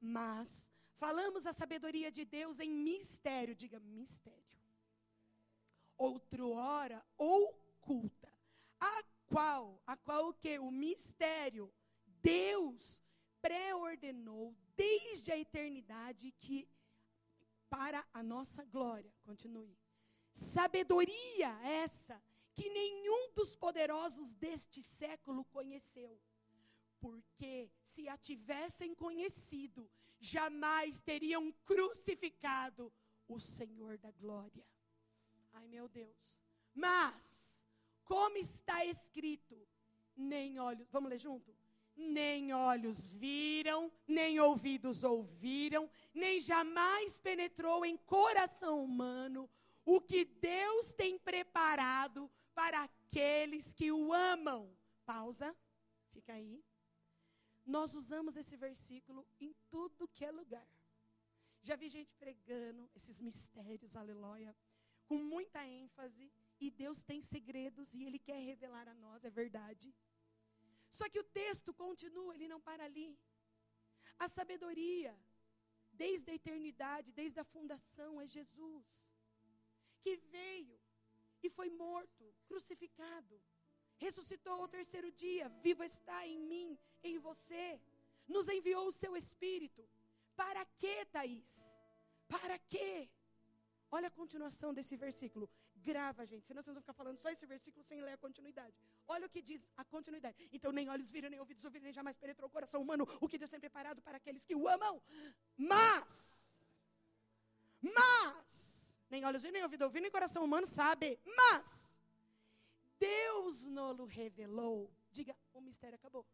Mas 0.00 0.70
Falamos 0.98 1.46
a 1.46 1.52
sabedoria 1.52 2.10
de 2.10 2.24
Deus 2.24 2.58
em 2.58 2.70
mistério, 2.70 3.54
diga 3.54 3.78
mistério. 3.78 4.40
Outrora 5.98 7.04
oculta, 7.86 8.32
a 8.80 9.04
qual, 9.26 9.80
a 9.86 9.96
qual 9.96 10.28
o 10.28 10.34
que? 10.34 10.58
O 10.58 10.70
mistério 10.70 11.72
Deus 12.20 13.00
pré-ordenou 13.40 14.56
desde 14.76 15.30
a 15.30 15.38
eternidade 15.38 16.32
que 16.32 16.68
para 17.70 18.04
a 18.12 18.22
nossa 18.22 18.64
glória. 18.64 19.12
Continue. 19.22 19.78
Sabedoria 20.32 21.48
essa 21.62 22.20
que 22.52 22.68
nenhum 22.70 23.32
dos 23.32 23.54
poderosos 23.54 24.34
deste 24.34 24.82
século 24.82 25.44
conheceu. 25.44 26.20
Porque 26.98 27.70
se 27.82 28.08
a 28.08 28.16
tivessem 28.16 28.94
conhecido, 28.94 29.88
jamais 30.18 31.00
teriam 31.02 31.52
crucificado 31.64 32.92
o 33.28 33.38
Senhor 33.38 33.98
da 33.98 34.10
glória. 34.12 34.66
Ai, 35.52 35.68
meu 35.68 35.88
Deus. 35.88 36.36
Mas, 36.74 37.45
como 38.06 38.36
está 38.38 38.84
escrito, 38.84 39.56
nem 40.16 40.58
olhos, 40.58 40.88
vamos 40.90 41.10
ler 41.10 41.18
junto? 41.18 41.54
Nem 41.94 42.52
olhos 42.52 43.10
viram, 43.10 43.92
nem 44.06 44.38
ouvidos 44.38 45.02
ouviram, 45.02 45.90
nem 46.14 46.40
jamais 46.40 47.18
penetrou 47.18 47.84
em 47.84 47.96
coração 47.96 48.84
humano 48.84 49.50
o 49.84 50.00
que 50.00 50.24
Deus 50.24 50.92
tem 50.92 51.18
preparado 51.18 52.30
para 52.54 52.84
aqueles 52.84 53.72
que 53.72 53.90
o 53.90 54.12
amam. 54.12 54.76
Pausa, 55.04 55.54
fica 56.12 56.32
aí. 56.32 56.62
Nós 57.64 57.94
usamos 57.94 58.36
esse 58.36 58.56
versículo 58.56 59.26
em 59.40 59.54
tudo 59.68 60.08
que 60.08 60.24
é 60.24 60.30
lugar. 60.30 60.66
Já 61.62 61.74
vi 61.74 61.88
gente 61.88 62.14
pregando 62.14 62.88
esses 62.94 63.20
mistérios, 63.20 63.96
aleluia, 63.96 64.54
com 65.06 65.18
muita 65.18 65.66
ênfase, 65.66 66.30
e 66.60 66.70
Deus 66.70 67.02
tem 67.02 67.20
segredos 67.22 67.94
e 67.94 68.04
Ele 68.04 68.18
quer 68.18 68.40
revelar 68.50 68.88
a 68.88 68.94
nós, 68.94 69.24
é 69.24 69.30
verdade. 69.30 69.94
Só 70.90 71.08
que 71.08 71.18
o 71.18 71.24
texto 71.24 71.74
continua, 71.74 72.34
ele 72.34 72.48
não 72.48 72.60
para 72.60 72.84
ali. 72.84 73.18
A 74.18 74.28
sabedoria, 74.28 75.14
desde 75.92 76.30
a 76.30 76.34
eternidade, 76.34 77.12
desde 77.12 77.38
a 77.40 77.44
fundação, 77.44 78.20
é 78.20 78.26
Jesus, 78.26 78.86
que 80.00 80.16
veio 80.16 80.78
e 81.42 81.50
foi 81.50 81.68
morto, 81.68 82.24
crucificado 82.46 83.36
ressuscitou 83.98 84.54
ao 84.60 84.68
terceiro 84.68 85.10
dia, 85.10 85.48
vivo 85.66 85.82
está 85.82 86.26
em 86.26 86.38
mim, 86.38 86.78
em 87.02 87.18
você, 87.18 87.80
nos 88.28 88.48
enviou 88.48 88.86
o 88.88 88.92
seu 88.92 89.16
Espírito. 89.16 89.88
Para 90.34 90.64
quê, 90.80 91.04
Thaís? 91.06 91.50
Para 92.28 92.58
quê? 92.58 93.08
Olha 93.90 94.08
a 94.08 94.18
continuação 94.20 94.74
desse 94.74 94.96
versículo. 94.96 95.48
Grava, 95.88 96.22
gente, 96.32 96.46
senão 96.48 96.62
vocês 96.62 96.74
vão 96.76 96.84
ficar 96.86 96.96
falando 97.00 97.18
só 97.24 97.28
esse 97.34 97.46
versículo 97.54 97.84
sem 97.90 98.00
ler 98.06 98.14
a 98.18 98.22
continuidade. 98.26 98.76
Olha 99.14 99.26
o 99.26 99.32
que 99.34 99.42
diz 99.50 99.62
a 99.82 99.84
continuidade. 99.94 100.36
Então, 100.56 100.72
nem 100.78 100.88
olhos 100.94 101.10
viram, 101.16 101.30
nem 101.34 101.40
ouvidos 101.44 101.64
ouviram, 101.68 101.84
nem 101.88 101.98
jamais 102.00 102.16
penetrou 102.24 102.48
o 102.48 102.54
coração 102.56 102.80
humano 102.84 103.04
o 103.24 103.28
que 103.30 103.38
Deus 103.42 103.50
tem 103.54 103.60
preparado 103.66 104.02
para 104.06 104.16
aqueles 104.20 104.44
que 104.48 104.56
o 104.60 104.66
amam. 104.76 104.94
Mas, 105.72 106.14
mas, 107.98 108.94
nem 109.10 109.24
olhos 109.24 109.42
viram, 109.42 109.54
nem 109.58 109.62
ouvidos 109.68 109.86
ouviram, 109.86 110.02
nem 110.02 110.10
coração 110.18 110.44
humano 110.48 110.66
sabe. 110.66 111.08
Mas, 111.40 111.66
Deus 112.98 113.64
nos 113.64 114.10
revelou 114.20 114.78
Diga, 115.16 115.34
o 115.54 115.62
mistério 115.62 115.96
acabou. 115.96 116.26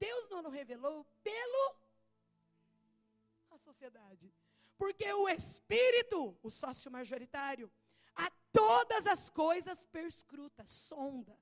Deus 0.00 0.28
não 0.30 0.50
revelou 0.50 1.06
pelo 1.22 1.64
a 3.52 3.58
sociedade. 3.58 4.32
Porque 4.78 5.12
o 5.12 5.28
espírito, 5.28 6.36
o 6.42 6.50
sócio 6.50 6.90
majoritário, 6.90 7.70
a 8.14 8.30
todas 8.52 9.06
as 9.06 9.28
coisas 9.28 9.84
perscruta, 9.84 10.64
sonda, 10.64 11.36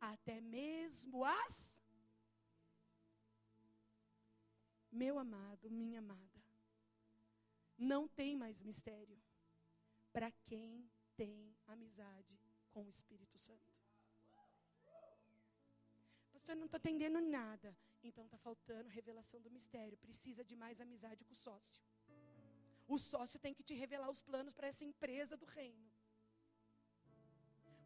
até 0.00 0.40
mesmo 0.40 1.24
as 1.24 1.80
Meu 4.90 5.18
amado, 5.18 5.70
minha 5.70 6.00
amada, 6.00 6.42
não 7.78 8.08
tem 8.08 8.36
mais 8.36 8.60
mistério 8.60 9.16
para 10.12 10.30
quem 10.44 10.90
tem 11.16 11.54
amizade 11.68 12.36
com 12.72 12.84
o 12.84 12.88
Espírito 12.88 13.38
Santo. 13.38 13.72
Pastor, 16.32 16.56
não 16.56 16.66
está 16.66 16.78
entendendo 16.78 17.20
nada. 17.20 17.76
Então 18.02 18.24
está 18.24 18.38
faltando 18.38 18.88
revelação 18.88 19.40
do 19.40 19.50
mistério. 19.50 19.96
Precisa 19.98 20.42
de 20.42 20.56
mais 20.56 20.80
amizade 20.80 21.24
com 21.24 21.32
o 21.32 21.36
sócio. 21.36 21.80
O 22.94 22.98
sócio 22.98 23.38
tem 23.38 23.54
que 23.54 23.62
te 23.68 23.74
revelar 23.82 24.10
os 24.10 24.20
planos 24.28 24.52
para 24.52 24.66
essa 24.66 24.84
empresa 24.84 25.36
do 25.36 25.46
reino. 25.46 25.88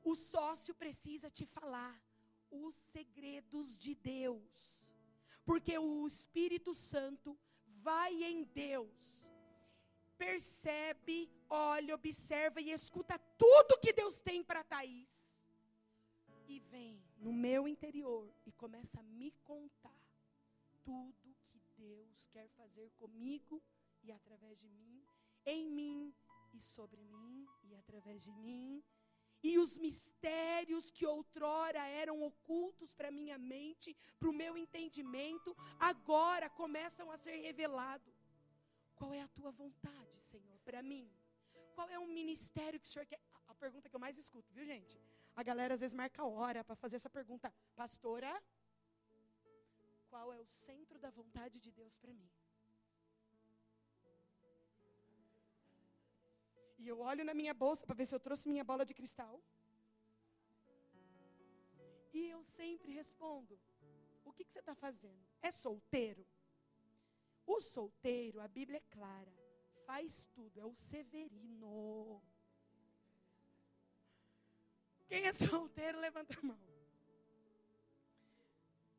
O 0.03 0.15
sócio 0.15 0.75
precisa 0.83 1.29
te 1.39 1.45
falar 1.45 1.95
os 2.51 2.75
segredos 2.95 3.77
de 3.77 3.95
Deus. 3.95 4.55
Porque 5.45 5.77
o 5.79 6.07
Espírito 6.07 6.73
Santo 6.73 7.39
vai 7.89 8.13
em 8.31 8.45
Deus, 8.45 9.29
percebe, 10.17 11.31
olha, 11.51 11.95
observa 11.95 12.63
e 12.63 12.71
escuta 12.71 13.19
tudo 13.45 13.81
que 13.83 13.93
Deus 13.93 14.21
tem 14.21 14.43
para 14.43 14.65
Thaís. 14.65 15.15
E 16.49 16.61
vem 16.61 16.99
no 17.19 17.31
meu 17.31 17.69
interior 17.69 18.33
e 18.47 18.53
começa 18.53 19.01
a 19.01 19.03
me 19.03 19.31
contar 19.53 20.03
tudo 20.83 21.37
que 21.51 21.61
Deus 21.77 22.27
quer 22.33 22.49
fazer 22.61 22.91
comigo 22.93 23.63
e 24.05 24.13
através 24.13 24.59
de 24.59 24.69
mim, 24.69 25.03
em 25.45 25.71
mim 25.79 26.15
e 26.53 26.61
sobre 26.61 27.03
mim 27.03 27.47
e 27.65 27.75
através 27.75 28.23
de 28.23 28.33
mim 28.33 28.83
e 29.49 29.59
os 29.59 29.73
mistérios 29.77 30.91
que 30.91 31.05
outrora 31.05 31.83
eram 32.03 32.17
ocultos 32.23 32.95
para 32.99 33.11
minha 33.11 33.37
mente, 33.37 33.95
para 34.19 34.31
o 34.31 34.39
meu 34.43 34.57
entendimento, 34.57 35.55
agora 35.79 36.49
começam 36.49 37.11
a 37.11 37.19
ser 37.25 37.37
revelados. 37.49 38.17
Qual 38.99 39.13
é 39.13 39.21
a 39.21 39.29
tua 39.29 39.51
vontade, 39.51 40.19
Senhor, 40.33 40.59
para 40.69 40.81
mim? 40.83 41.07
Qual 41.75 41.89
é 41.91 41.99
o 41.99 42.07
ministério 42.07 42.81
que 42.81 42.87
o 42.87 42.93
Senhor 42.95 43.05
quer? 43.05 43.21
A 43.47 43.55
pergunta 43.55 43.91
que 43.91 43.95
eu 43.95 44.01
mais 44.01 44.17
escuto, 44.17 44.51
viu, 44.55 44.65
gente? 44.65 44.99
A 45.37 45.43
galera 45.43 45.75
às 45.75 45.81
vezes 45.81 45.95
marca 46.03 46.25
hora 46.25 46.65
para 46.65 46.75
fazer 46.75 46.97
essa 46.97 47.11
pergunta. 47.11 47.53
Pastora, 47.77 48.33
qual 50.09 50.33
é 50.33 50.41
o 50.41 50.47
centro 50.47 50.99
da 50.99 51.11
vontade 51.11 51.61
de 51.61 51.71
Deus 51.71 51.99
para 51.99 52.15
mim? 52.15 52.31
E 56.85 56.89
eu 56.93 57.01
olho 57.01 57.25
na 57.25 57.33
minha 57.33 57.55
bolsa 57.55 57.87
para 57.87 57.95
ver 57.95 58.07
se 58.07 58.15
eu 58.15 58.21
trouxe 58.21 58.47
minha 58.47 58.63
bola 58.71 58.85
de 58.85 58.93
cristal. 58.93 59.43
E 62.13 62.29
eu 62.29 62.45
sempre 62.45 62.93
respondo: 62.93 63.59
O 64.23 64.31
que, 64.31 64.45
que 64.45 64.53
você 64.53 64.59
está 64.59 64.75
fazendo? 64.75 65.25
É 65.41 65.51
solteiro? 65.51 66.27
O 67.47 67.59
solteiro, 67.59 68.39
a 68.43 68.49
Bíblia 68.49 68.79
é 68.83 68.95
clara, 68.97 69.35
faz 69.87 70.29
tudo, 70.35 70.61
é 70.61 70.65
o 70.67 70.75
severino. 70.75 72.23
Quem 75.09 75.25
é 75.25 75.33
solteiro, 75.33 75.99
levanta 75.99 76.39
a 76.39 76.47
mão. 76.47 76.63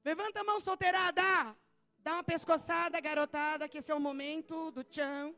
Levanta 0.04 0.42
a 0.42 0.44
mão, 0.44 0.60
solteirada. 0.60 1.56
Dá 2.00 2.14
uma 2.14 2.24
pescoçada, 2.24 3.00
garotada, 3.00 3.70
que 3.70 3.78
esse 3.78 3.92
é 3.92 3.96
o 3.96 4.00
momento 4.00 4.72
do 4.72 4.84
tchan. 4.84 5.36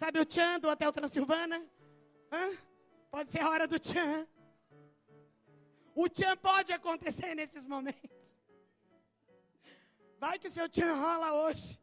Sabe 0.00 0.20
o 0.20 0.26
tchan 0.32 0.60
do 0.60 0.68
Hotel 0.72 0.92
Transilvana? 0.96 1.58
Hã? 2.30 2.44
Pode 3.14 3.30
ser 3.30 3.40
a 3.40 3.48
hora 3.50 3.66
do 3.72 3.78
tchan. 3.80 4.28
O 6.02 6.08
tchan 6.08 6.36
pode 6.36 6.72
acontecer 6.72 7.34
nesses 7.34 7.64
momentos. 7.66 8.28
Vai 10.20 10.38
que 10.38 10.46
o 10.46 10.54
seu 10.56 10.68
tchan 10.68 10.94
rola 10.94 11.32
hoje. 11.42 11.80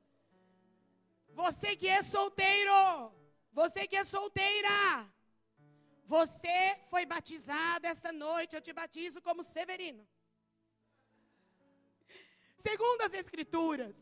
Você 1.42 1.76
que 1.76 1.90
é 1.90 2.02
solteiro, 2.02 2.80
você 3.52 3.86
que 3.86 3.98
é 3.98 4.06
solteira, 4.06 4.78
você 6.06 6.58
foi 6.90 7.06
batizado 7.06 7.86
esta 7.86 8.14
noite, 8.14 8.56
eu 8.56 8.62
te 8.62 8.72
batizo 8.82 9.22
como 9.22 9.44
Severino. 9.44 10.08
Segundo 12.56 13.02
as 13.02 13.14
Escrituras, 13.14 13.98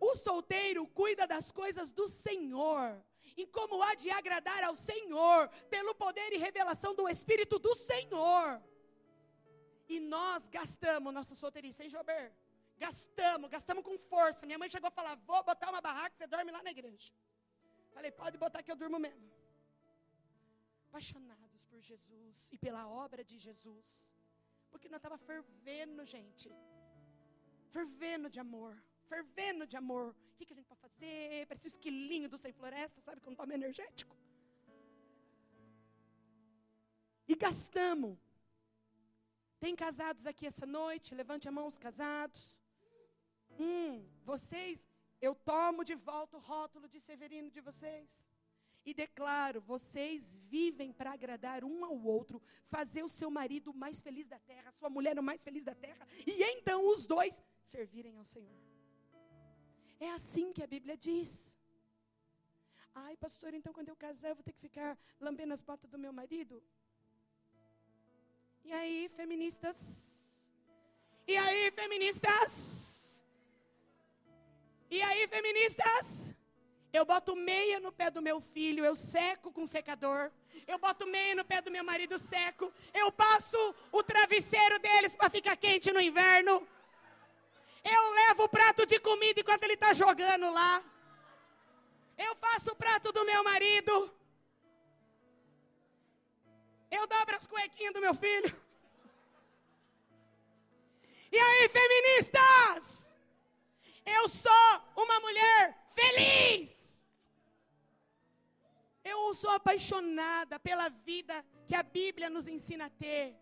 o 0.00 0.16
solteiro 0.16 0.88
cuida 0.88 1.24
das 1.24 1.52
coisas 1.52 1.92
do 1.92 2.08
Senhor 2.08 3.00
em 3.36 3.46
como 3.56 3.82
há 3.82 3.94
de 3.94 4.10
agradar 4.10 4.62
ao 4.64 4.76
Senhor, 4.76 5.48
pelo 5.74 5.94
poder 5.94 6.32
e 6.32 6.38
revelação 6.46 6.94
do 6.94 7.08
Espírito 7.08 7.58
do 7.58 7.74
Senhor. 7.74 8.62
E 9.88 9.98
nós 10.00 10.48
gastamos 10.48 11.12
nossa 11.12 11.34
solteirice, 11.34 11.78
sem 11.78 11.88
Jober? 11.88 12.32
Gastamos, 12.76 13.50
gastamos 13.50 13.84
com 13.84 13.96
força. 13.98 14.46
Minha 14.46 14.58
mãe 14.58 14.68
chegou 14.68 14.88
a 14.88 14.96
falar: 14.98 15.14
vou 15.30 15.42
botar 15.50 15.68
uma 15.70 15.80
barraca, 15.80 16.16
você 16.16 16.26
dorme 16.26 16.50
lá 16.56 16.62
na 16.62 16.70
igreja. 16.70 17.12
Falei, 17.92 18.10
pode 18.10 18.36
botar 18.44 18.62
que 18.62 18.72
eu 18.72 18.76
durmo 18.76 18.98
mesmo. 18.98 19.30
Apaixonados 20.88 21.64
por 21.66 21.80
Jesus 21.80 22.48
e 22.50 22.58
pela 22.58 22.88
obra 22.88 23.22
de 23.22 23.38
Jesus. 23.38 23.88
Porque 24.70 24.88
nós 24.88 24.98
estava 24.98 25.18
fervendo, 25.18 26.04
gente. 26.04 26.48
Fervendo 27.70 28.28
de 28.28 28.40
amor 28.40 28.74
fervendo 29.04 29.66
de 29.66 29.76
amor. 29.76 30.14
O 30.34 30.36
que, 30.36 30.46
que 30.46 30.52
a 30.52 30.56
gente 30.56 30.66
pode 30.66 30.80
fazer? 30.80 31.46
Parece 31.46 31.68
o 31.68 31.72
esquilinho 31.74 32.28
do 32.28 32.36
Sem 32.36 32.52
Floresta, 32.52 33.00
sabe? 33.00 33.20
Quando 33.20 33.36
toma 33.36 33.54
energético. 33.54 34.16
E 37.28 37.36
gastamos. 37.36 38.18
Tem 39.60 39.76
casados 39.76 40.26
aqui 40.26 40.44
essa 40.46 40.66
noite? 40.66 41.14
Levante 41.14 41.48
a 41.48 41.52
mão 41.52 41.68
os 41.68 41.78
casados. 41.78 42.58
Hum, 43.58 44.04
vocês, 44.24 44.86
eu 45.20 45.34
tomo 45.36 45.84
de 45.84 45.94
volta 45.94 46.36
o 46.36 46.40
rótulo 46.40 46.88
de 46.88 46.98
Severino 46.98 47.48
de 47.48 47.60
vocês. 47.60 48.28
E 48.84 48.92
declaro, 48.92 49.60
vocês 49.60 50.36
vivem 50.36 50.92
para 50.92 51.12
agradar 51.12 51.64
um 51.64 51.84
ao 51.84 51.96
outro, 52.02 52.42
fazer 52.64 53.04
o 53.04 53.08
seu 53.08 53.30
marido 53.30 53.72
mais 53.72 54.02
feliz 54.02 54.26
da 54.26 54.38
terra, 54.40 54.68
a 54.70 54.72
sua 54.72 54.90
mulher 54.90 55.18
o 55.18 55.22
mais 55.22 55.42
feliz 55.42 55.64
da 55.64 55.74
terra, 55.74 56.06
e 56.26 56.42
então 56.52 56.86
os 56.86 57.06
dois 57.06 57.42
servirem 57.62 58.18
ao 58.18 58.26
Senhor. 58.26 58.73
É 60.00 60.10
assim 60.10 60.52
que 60.52 60.62
a 60.62 60.66
Bíblia 60.66 60.96
diz. 60.96 61.56
Ai, 62.94 63.16
pastor, 63.16 63.54
então 63.54 63.72
quando 63.72 63.88
eu 63.88 63.96
casar 63.96 64.28
eu 64.30 64.34
vou 64.36 64.44
ter 64.44 64.52
que 64.52 64.60
ficar 64.60 64.96
lambendo 65.20 65.52
as 65.52 65.60
botas 65.60 65.90
do 65.90 65.98
meu 65.98 66.12
marido? 66.12 66.62
E 68.64 68.72
aí, 68.72 69.08
feministas? 69.08 69.78
E 71.26 71.36
aí, 71.36 71.70
feministas? 71.70 73.20
E 74.90 75.02
aí, 75.02 75.26
feministas? 75.28 76.34
Eu 76.92 77.04
boto 77.04 77.34
meia 77.34 77.80
no 77.80 77.90
pé 77.90 78.08
do 78.10 78.22
meu 78.22 78.40
filho, 78.40 78.84
eu 78.84 78.94
seco 78.94 79.50
com 79.50 79.66
secador. 79.66 80.30
Eu 80.66 80.78
boto 80.78 81.06
meia 81.06 81.34
no 81.34 81.44
pé 81.44 81.60
do 81.60 81.70
meu 81.70 81.82
marido, 81.82 82.18
seco. 82.18 82.72
Eu 82.92 83.10
passo 83.10 83.74
o 83.90 84.02
travesseiro 84.02 84.78
deles 84.78 85.14
para 85.14 85.28
ficar 85.28 85.56
quente 85.56 85.92
no 85.92 86.00
inverno. 86.00 86.66
Eu 87.84 88.10
levo 88.12 88.44
o 88.44 88.48
prato 88.48 88.86
de 88.86 88.98
comida 88.98 89.40
enquanto 89.40 89.64
ele 89.64 89.74
está 89.74 89.92
jogando 89.92 90.50
lá. 90.50 90.82
Eu 92.16 92.34
faço 92.36 92.70
o 92.72 92.76
prato 92.76 93.12
do 93.12 93.24
meu 93.24 93.44
marido. 93.44 94.12
Eu 96.90 97.06
dobro 97.06 97.36
as 97.36 97.46
cuequinhas 97.46 97.92
do 97.92 98.00
meu 98.00 98.14
filho. 98.14 98.50
E 101.30 101.38
aí, 101.38 101.68
feministas? 101.68 103.16
Eu 104.06 104.28
sou 104.28 104.82
uma 104.96 105.18
mulher 105.20 105.76
feliz. 105.90 107.04
Eu 109.04 109.34
sou 109.34 109.50
apaixonada 109.50 110.58
pela 110.58 110.88
vida 110.88 111.44
que 111.66 111.74
a 111.74 111.82
Bíblia 111.82 112.30
nos 112.30 112.46
ensina 112.48 112.86
a 112.86 112.90
ter. 112.90 113.36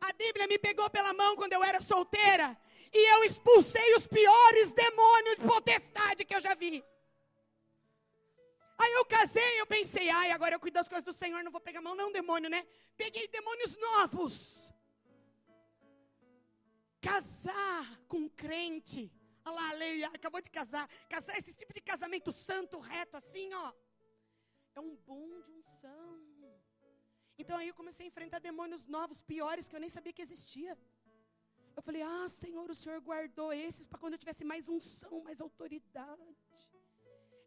A 0.00 0.12
Bíblia 0.12 0.46
me 0.46 0.58
pegou 0.58 0.88
pela 0.88 1.12
mão 1.12 1.34
quando 1.36 1.52
eu 1.52 1.62
era 1.64 1.80
solteira 1.80 2.56
e 2.92 3.12
eu 3.14 3.24
expulsei 3.24 3.94
os 3.94 4.06
piores 4.06 4.72
demônios 4.72 5.36
de 5.36 5.46
potestade 5.46 6.24
que 6.24 6.34
eu 6.34 6.40
já 6.40 6.54
vi. 6.54 6.84
Aí 8.78 8.92
eu 8.92 9.04
casei, 9.04 9.60
eu 9.60 9.66
pensei, 9.66 10.08
ai, 10.08 10.30
agora 10.30 10.54
eu 10.54 10.60
cuido 10.60 10.74
das 10.74 10.88
coisas 10.88 11.04
do 11.04 11.12
Senhor, 11.12 11.42
não 11.42 11.50
vou 11.50 11.60
pegar 11.60 11.80
mão, 11.80 11.96
não, 11.96 12.12
demônio, 12.12 12.48
né? 12.48 12.64
Peguei 12.96 13.26
demônios 13.28 13.76
novos. 13.76 14.72
Casar 17.00 18.00
com 18.06 18.28
crente. 18.28 19.12
Olha 19.44 19.54
lá, 19.54 19.72
Leia, 19.72 20.08
acabou 20.08 20.40
de 20.40 20.50
casar. 20.50 20.88
Casar 21.08 21.36
esse 21.36 21.54
tipo 21.54 21.72
de 21.74 21.80
casamento 21.80 22.30
santo, 22.30 22.78
reto, 22.78 23.16
assim, 23.16 23.52
ó. 23.52 23.72
É 24.76 24.80
um 24.80 24.94
bom 24.94 25.40
de 25.42 25.50
unção. 25.50 26.28
Então 27.36 27.56
aí 27.56 27.68
eu 27.68 27.74
comecei 27.74 28.04
a 28.04 28.08
enfrentar 28.08 28.40
demônios 28.40 28.84
novos, 28.86 29.22
piores, 29.22 29.68
que 29.68 29.76
eu 29.76 29.80
nem 29.80 29.88
sabia 29.88 30.12
que 30.12 30.22
existia. 30.22 30.76
Eu 31.78 31.82
falei: 31.88 32.02
Ah, 32.02 32.28
Senhor, 32.42 32.68
o 32.74 32.78
Senhor 32.82 33.00
guardou 33.08 33.50
esses 33.66 33.86
para 33.90 34.00
quando 34.02 34.14
eu 34.14 34.22
tivesse 34.22 34.44
mais 34.52 34.64
unção, 34.76 35.16
mais 35.26 35.40
autoridade. 35.46 36.38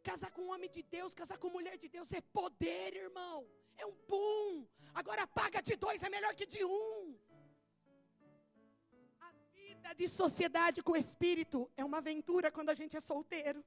Casar 0.10 0.32
com 0.36 0.44
um 0.44 0.52
homem 0.54 0.70
de 0.76 0.82
Deus, 0.96 1.17
casar 1.22 1.38
com 1.41 1.50
mulher 1.58 1.76
de 1.84 1.89
Deus 1.96 2.10
é 2.20 2.22
poder, 2.39 2.88
irmão. 3.06 3.39
É 3.82 3.86
um 3.91 3.96
boom. 4.12 4.65
Agora 5.02 5.26
paga 5.39 5.60
de 5.70 5.76
dois 5.84 6.02
é 6.08 6.10
melhor 6.15 6.34
que 6.39 6.48
de 6.56 6.63
um. 6.63 7.20
A 9.28 9.32
vida 9.60 9.91
de 10.00 10.08
sociedade 10.22 10.82
com 10.88 10.94
o 10.94 11.02
Espírito 11.06 11.70
é 11.76 11.84
uma 11.89 12.00
aventura 12.04 12.50
quando 12.58 12.72
a 12.74 12.78
gente 12.82 12.96
é 12.96 13.04
solteiro. 13.12 13.62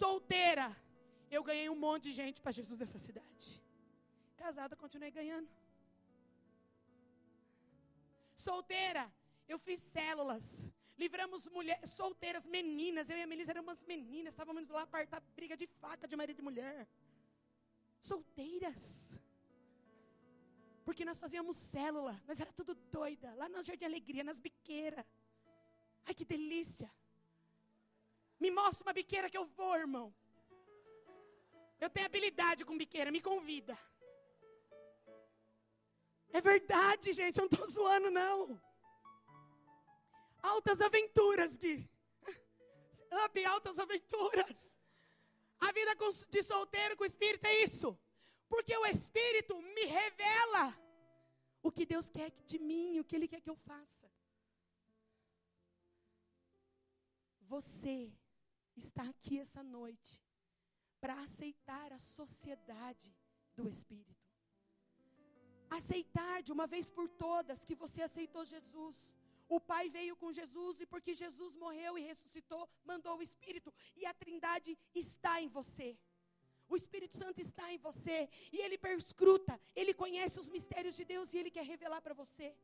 Solteira, 0.00 0.68
eu 1.36 1.42
ganhei 1.50 1.68
um 1.70 1.80
monte 1.86 2.04
de 2.08 2.14
gente 2.22 2.40
para 2.42 2.56
Jesus 2.60 2.78
nessa 2.78 3.00
cidade. 3.08 3.48
Casada, 4.36 4.76
continuei 4.84 5.12
ganhando. 5.20 5.50
Solteira, 8.46 9.04
eu 9.52 9.58
fiz 9.66 9.80
células. 9.98 10.46
Livramos 11.02 11.48
mulheres 11.48 11.90
solteiras, 11.90 12.46
meninas. 12.46 13.08
Eu 13.08 13.18
e 13.18 13.22
a 13.22 13.26
Melissa 13.26 13.52
éramos 13.52 13.82
meninas. 13.92 14.34
Estávamos 14.34 14.68
lá 14.68 14.82
apartar 14.82 15.20
briga 15.38 15.56
de 15.56 15.66
faca 15.80 16.06
de 16.06 16.16
marido 16.20 16.40
e 16.40 16.48
mulher. 16.48 16.86
Solteiras. 18.10 19.18
Porque 20.84 21.04
nós 21.08 21.18
fazíamos 21.24 21.56
célula. 21.56 22.14
Nós 22.28 22.38
era 22.44 22.52
tudo 22.52 22.74
doida. 22.96 23.34
Lá 23.40 23.48
no 23.48 23.64
Jardim 23.64 23.86
Alegria, 23.86 24.22
nas 24.30 24.38
biqueiras. 24.38 25.04
Ai, 26.06 26.14
que 26.18 26.26
delícia. 26.34 26.90
Me 28.38 28.50
mostra 28.50 28.84
uma 28.86 28.92
biqueira 28.92 29.30
que 29.30 29.38
eu 29.38 29.46
vou, 29.46 29.74
irmão. 29.74 30.14
Eu 31.80 31.90
tenho 31.90 32.06
habilidade 32.06 32.64
com 32.64 32.76
biqueira, 32.76 33.10
me 33.10 33.20
convida. 33.20 33.76
É 36.38 36.40
verdade, 36.40 37.12
gente, 37.12 37.38
eu 37.38 37.44
não 37.44 37.52
estou 37.52 37.66
zoando, 37.68 38.10
não. 38.10 38.60
Altas 40.42 40.80
aventuras, 40.80 41.56
Gui. 41.56 41.88
Up, 43.24 43.44
altas 43.44 43.78
aventuras. 43.78 44.58
A 45.60 45.70
vida 45.72 45.94
de 46.28 46.42
solteiro 46.42 46.96
com 46.96 47.04
o 47.04 47.06
Espírito 47.06 47.44
é 47.46 47.62
isso. 47.62 47.96
Porque 48.48 48.76
o 48.76 48.84
Espírito 48.84 49.54
me 49.62 49.84
revela 49.84 50.76
o 51.62 51.70
que 51.70 51.86
Deus 51.86 52.10
quer 52.10 52.30
de 52.50 52.58
mim, 52.58 52.98
o 52.98 53.04
que 53.04 53.14
Ele 53.14 53.28
quer 53.28 53.40
que 53.40 53.52
eu 53.54 53.56
faça. 53.70 54.10
Você 57.42 58.12
está 58.76 59.04
aqui 59.04 59.38
essa 59.38 59.62
noite 59.62 60.20
para 61.00 61.14
aceitar 61.20 61.92
a 61.92 61.98
sociedade 62.00 63.14
do 63.54 63.68
Espírito. 63.68 64.23
Aceitar 65.78 66.36
de 66.46 66.52
uma 66.56 66.66
vez 66.74 66.88
por 66.96 67.06
todas 67.26 67.64
que 67.68 67.76
você 67.82 68.00
aceitou 68.02 68.44
Jesus. 68.54 68.96
O 69.48 69.58
Pai 69.70 69.84
veio 69.96 70.14
com 70.16 70.32
Jesus 70.40 70.80
e 70.80 70.86
porque 70.86 71.14
Jesus 71.14 71.54
morreu 71.64 71.92
e 71.98 72.02
ressuscitou, 72.10 72.62
mandou 72.84 73.14
o 73.18 73.22
Espírito. 73.28 73.72
E 73.96 74.06
a 74.06 74.14
Trindade 74.14 74.78
está 74.94 75.40
em 75.42 75.48
você. 75.48 75.88
O 76.68 76.76
Espírito 76.76 77.16
Santo 77.22 77.40
está 77.40 77.72
em 77.72 77.78
você. 77.78 78.28
E 78.52 78.58
ele 78.64 78.78
perscruta, 78.78 79.60
ele 79.76 79.92
conhece 79.92 80.38
os 80.40 80.48
mistérios 80.48 80.96
de 80.96 81.04
Deus 81.04 81.32
e 81.32 81.38
ele 81.38 81.50
quer 81.50 81.64
revelar 81.64 82.00
para 82.00 82.14
você. 82.14 82.54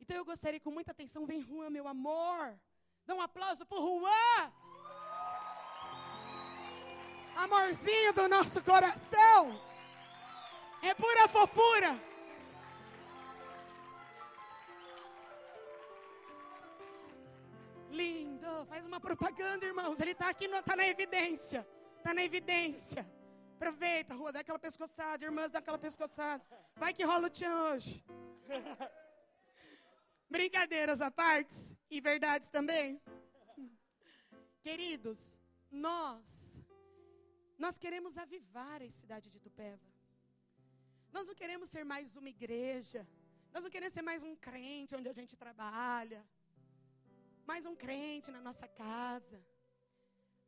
Então 0.00 0.16
eu 0.16 0.24
gostaria 0.24 0.60
com 0.60 0.70
muita 0.70 0.92
atenção, 0.92 1.26
vem 1.26 1.42
Juan, 1.42 1.70
meu 1.70 1.86
amor. 1.86 2.58
Dá 3.06 3.14
um 3.14 3.20
aplauso 3.20 3.66
para 3.66 3.78
Juan. 3.78 4.52
Amorzinho 7.36 8.12
do 8.12 8.28
nosso 8.28 8.62
coração. 8.62 9.60
É 10.90 10.92
pura 10.94 11.26
fofura. 11.26 11.90
Lindo. 17.90 18.66
Faz 18.66 18.84
uma 18.84 19.00
propaganda, 19.00 19.64
irmãos. 19.64 19.98
Ele 19.98 20.10
está 20.10 20.28
aqui, 20.28 20.44
está 20.44 20.76
na 20.76 20.86
evidência. 20.86 21.66
Está 21.96 22.12
na 22.12 22.22
evidência. 22.22 23.02
Aproveita, 23.56 24.14
rua, 24.14 24.30
dá 24.30 24.40
aquela 24.40 24.58
pescoçada. 24.58 25.24
Irmãs, 25.24 25.50
dá 25.50 25.60
aquela 25.60 25.78
pescoçada. 25.78 26.44
Vai 26.76 26.92
que 26.92 27.02
rola 27.02 27.28
o 27.28 27.30
tchan 27.30 27.56
hoje. 27.70 28.04
Brincadeiras 30.28 31.00
à 31.00 31.10
parte 31.10 31.78
e 31.90 31.98
verdades 31.98 32.50
também. 32.50 33.00
Queridos, 34.60 35.40
nós 35.70 36.44
nós 37.56 37.78
queremos 37.78 38.18
avivar 38.18 38.82
a 38.82 38.90
cidade 38.90 39.30
de 39.30 39.40
Tupéva. 39.40 39.93
Nós 41.14 41.28
não 41.30 41.36
queremos 41.40 41.68
ser 41.72 41.84
mais 41.92 42.16
uma 42.20 42.30
igreja. 42.36 43.00
Nós 43.54 43.62
não 43.64 43.72
queremos 43.74 43.94
ser 43.96 44.04
mais 44.10 44.20
um 44.28 44.34
crente 44.46 44.96
onde 44.98 45.08
a 45.12 45.16
gente 45.18 45.34
trabalha. 45.42 46.20
Mais 47.50 47.64
um 47.70 47.74
crente 47.82 48.30
na 48.36 48.40
nossa 48.46 48.66
casa. 48.84 49.38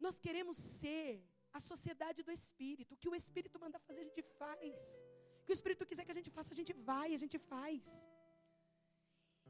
Nós 0.04 0.16
queremos 0.24 0.56
ser 0.80 1.10
a 1.58 1.60
sociedade 1.70 2.20
do 2.26 2.32
Espírito. 2.38 2.94
O 2.94 3.00
que 3.02 3.12
o 3.12 3.14
Espírito 3.20 3.60
manda 3.64 3.84
fazer, 3.86 4.00
a 4.00 4.08
gente 4.10 4.24
faz. 4.40 4.80
O 5.40 5.44
que 5.46 5.52
o 5.54 5.58
Espírito 5.58 5.88
quiser 5.90 6.04
que 6.04 6.14
a 6.16 6.18
gente 6.20 6.32
faça, 6.38 6.52
a 6.52 6.60
gente 6.60 6.74
vai, 6.90 7.08
a 7.14 7.22
gente 7.24 7.38
faz. 7.52 7.86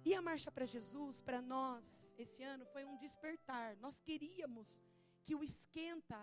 E 0.08 0.12
a 0.18 0.22
marcha 0.28 0.50
para 0.56 0.66
Jesus, 0.74 1.16
para 1.28 1.40
nós, 1.56 2.12
esse 2.24 2.42
ano, 2.54 2.66
foi 2.74 2.84
um 2.90 2.96
despertar. 3.06 3.68
Nós 3.86 3.96
queríamos 4.08 4.68
que 5.24 5.34
o 5.38 5.42
esquenta 5.50 6.20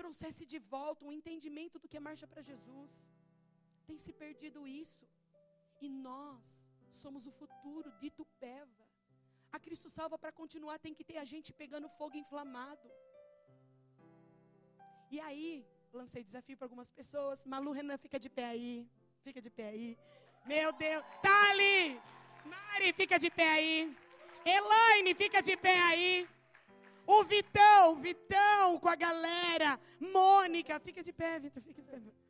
trouxesse 0.00 0.46
de 0.52 0.60
volta 0.74 1.04
um 1.04 1.16
entendimento 1.20 1.76
do 1.80 1.88
que 1.88 1.98
é 2.00 2.08
marcha 2.10 2.26
para 2.32 2.48
Jesus. 2.52 2.92
Tem 3.88 3.98
se 4.04 4.12
perdido 4.22 4.60
isso. 4.82 5.04
E 5.84 5.88
nós 5.88 6.44
somos 7.02 7.22
o 7.30 7.32
futuro 7.40 7.90
de 8.00 8.10
Tupéva. 8.18 8.84
A 9.56 9.58
Cristo 9.64 9.88
Salva 9.96 10.16
para 10.22 10.32
continuar 10.40 10.78
tem 10.78 10.94
que 10.98 11.04
ter 11.10 11.18
a 11.24 11.26
gente 11.32 11.52
pegando 11.62 11.94
fogo 11.98 12.16
inflamado. 12.22 12.88
E 15.14 15.18
aí, 15.26 15.66
lancei 16.00 16.22
desafio 16.30 16.56
para 16.58 16.66
algumas 16.66 16.90
pessoas. 16.98 17.46
Malu 17.52 17.72
Renan, 17.78 17.98
fica 18.06 18.20
de 18.24 18.30
pé 18.38 18.46
aí. 18.54 18.74
Fica 19.26 19.40
de 19.46 19.50
pé 19.58 19.68
aí. 19.74 19.88
Meu 20.52 20.70
Deus. 20.84 21.02
Tali! 21.22 21.98
Mari, 22.52 22.92
fica 23.00 23.18
de 23.24 23.30
pé 23.30 23.48
aí. 23.56 23.96
Elaine, 24.56 25.14
fica 25.14 25.40
de 25.48 25.56
pé 25.56 25.78
aí. 25.90 26.28
O 27.06 27.24
Vitão, 27.24 27.96
Vitão 27.96 28.78
com 28.78 28.88
a 28.88 28.96
galera. 29.06 29.80
Mônica, 29.98 30.78
fica 30.78 31.02
de 31.02 31.12
pé, 31.12 31.40
Vitor, 31.40 31.62
fica 31.62 31.80
de 31.80 31.88
pé. 31.90 32.27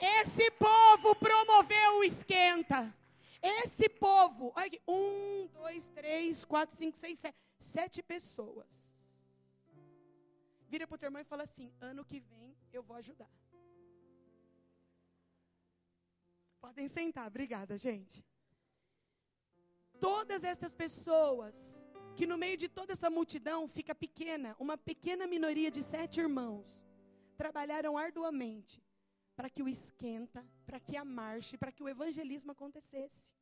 Esse 0.00 0.50
povo 0.52 1.14
promoveu 1.14 1.98
o 1.98 2.04
esquenta. 2.04 2.94
Esse 3.42 3.88
povo, 3.88 4.52
olha 4.56 4.66
aqui, 4.66 4.80
um, 4.88 5.46
dois, 5.52 5.88
três, 5.88 6.44
quatro, 6.44 6.74
cinco, 6.76 6.96
seis, 6.96 7.18
sete, 7.18 7.38
sete 7.58 8.02
pessoas. 8.02 9.20
Vira 10.68 10.86
para 10.86 10.94
o 10.94 10.98
teu 10.98 11.08
irmão 11.08 11.20
e 11.20 11.24
fala 11.24 11.42
assim: 11.42 11.72
ano 11.80 12.04
que 12.04 12.20
vem 12.20 12.56
eu 12.72 12.82
vou 12.82 12.96
ajudar. 12.96 13.30
Podem 16.60 16.88
sentar, 16.88 17.26
obrigada, 17.26 17.76
gente. 17.76 18.24
Todas 19.98 20.44
essas 20.44 20.74
pessoas 20.74 21.86
que 22.16 22.26
no 22.26 22.36
meio 22.38 22.56
de 22.56 22.68
toda 22.68 22.92
essa 22.92 23.10
multidão 23.10 23.66
fica 23.68 23.94
pequena, 23.94 24.56
uma 24.58 24.76
pequena 24.76 25.26
minoria 25.26 25.70
de 25.70 25.82
sete 25.82 26.20
irmãos, 26.20 26.68
trabalharam 27.36 27.96
arduamente 27.96 28.82
para 29.40 29.48
que 29.48 29.62
o 29.62 29.68
esquenta, 29.70 30.44
para 30.66 30.78
que 30.78 30.98
a 30.98 31.02
marche, 31.02 31.56
para 31.56 31.72
que 31.72 31.82
o 31.82 31.88
evangelismo 31.88 32.52
acontecesse. 32.52 33.32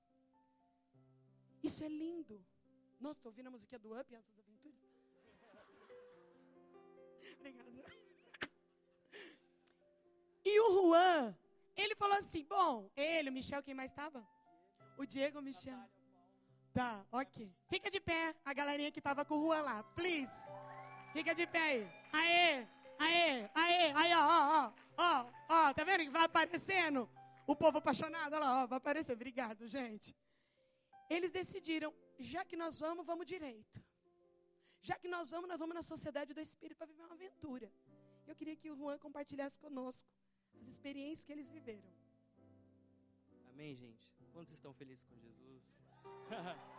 Isso 1.61 1.83
é 1.83 1.89
lindo. 1.89 2.37
Nossa, 3.01 3.19
estou 3.19 3.31
ouvindo 3.31 3.49
a 3.49 3.51
musiquinha 3.51 3.81
do 3.81 3.99
Up 3.99 4.07
e 4.13 4.15
as 4.15 4.39
aventuras. 4.39 4.79
Obrigada. 7.41 7.69
E 10.45 10.61
o 10.61 10.69
Juan, 10.77 11.37
ele 11.77 11.97
falou 11.97 12.17
assim: 12.17 12.45
bom, 12.45 12.89
ele, 12.95 13.31
o 13.31 13.33
Michel, 13.33 13.61
quem 13.61 13.75
mais 13.75 13.91
estava? 13.91 14.25
O 14.97 15.05
Diego, 15.05 15.41
o 15.41 15.43
Michel. 15.43 15.85
Tá, 16.73 17.05
ok. 17.11 17.53
Fica 17.69 17.91
de 17.91 17.99
pé, 17.99 18.37
a 18.45 18.55
galerinha 18.55 18.93
que 18.93 19.01
tava 19.01 19.25
com 19.25 19.35
o 19.39 19.43
Juan 19.47 19.63
lá, 19.63 19.83
please. 19.97 20.41
Fica 21.13 21.35
de 21.35 21.45
pé 21.45 21.59
aí. 21.59 21.91
Aê, 22.13 22.69
aê, 23.01 23.51
aê, 23.55 24.08
ó, 24.08 24.08
que 26.05 26.11
vai 26.19 26.25
aparecendo? 26.25 27.09
O 27.47 27.55
povo 27.57 27.79
apaixonado, 27.79 28.33
olha 28.35 28.45
lá, 28.45 28.63
ó, 28.63 28.67
vai 28.67 28.79
aparecer. 28.79 29.13
Obrigado, 29.13 29.67
gente. 29.67 30.15
Eles 31.09 31.31
decidiram, 31.31 31.91
já 32.19 32.45
que 32.45 32.57
nós 32.57 32.79
vamos, 32.79 33.07
vamos 33.07 33.27
direito. 33.27 33.83
Já 34.81 34.97
que 34.99 35.09
nós 35.09 35.31
vamos, 35.31 35.49
nós 35.49 35.59
vamos 35.59 35.75
na 35.75 35.83
sociedade 35.83 36.35
do 36.35 36.41
Espírito 36.41 36.79
para 36.79 36.87
viver 36.87 37.03
uma 37.03 37.15
aventura. 37.15 37.73
Eu 38.27 38.35
queria 38.37 38.57
que 38.57 38.71
o 38.71 38.77
Juan 38.77 38.99
compartilhasse 38.99 39.59
conosco 39.59 40.09
as 40.61 40.67
experiências 40.69 41.25
que 41.25 41.33
eles 41.33 41.49
viveram. 41.49 41.93
Amém, 43.53 43.75
gente? 43.75 44.07
Quantos 44.33 44.53
estão 44.53 44.73
felizes 44.73 45.05
com 45.05 45.17
Jesus? 45.19 45.65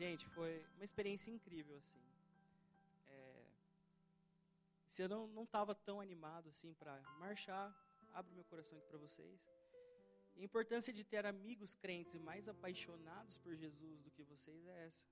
Gente, 0.00 0.26
foi 0.28 0.64
uma 0.76 0.84
experiência 0.84 1.30
incrível, 1.30 1.76
assim. 1.76 2.00
Se 4.90 5.02
eu 5.02 5.08
não 5.08 5.44
estava 5.44 5.72
tão 5.72 6.00
animado, 6.00 6.48
assim, 6.48 6.74
para 6.74 7.00
marchar, 7.20 7.72
abro 8.12 8.34
meu 8.34 8.44
coração 8.44 8.76
aqui 8.76 8.88
para 8.88 8.98
vocês. 8.98 9.40
a 10.36 10.42
importância 10.42 10.92
de 10.92 11.04
ter 11.04 11.24
amigos 11.24 11.76
crentes 11.76 12.16
e 12.16 12.18
mais 12.18 12.48
apaixonados 12.48 13.38
por 13.38 13.54
Jesus 13.54 14.00
do 14.00 14.10
que 14.10 14.24
vocês 14.24 14.66
é 14.66 14.86
essa. 14.86 15.04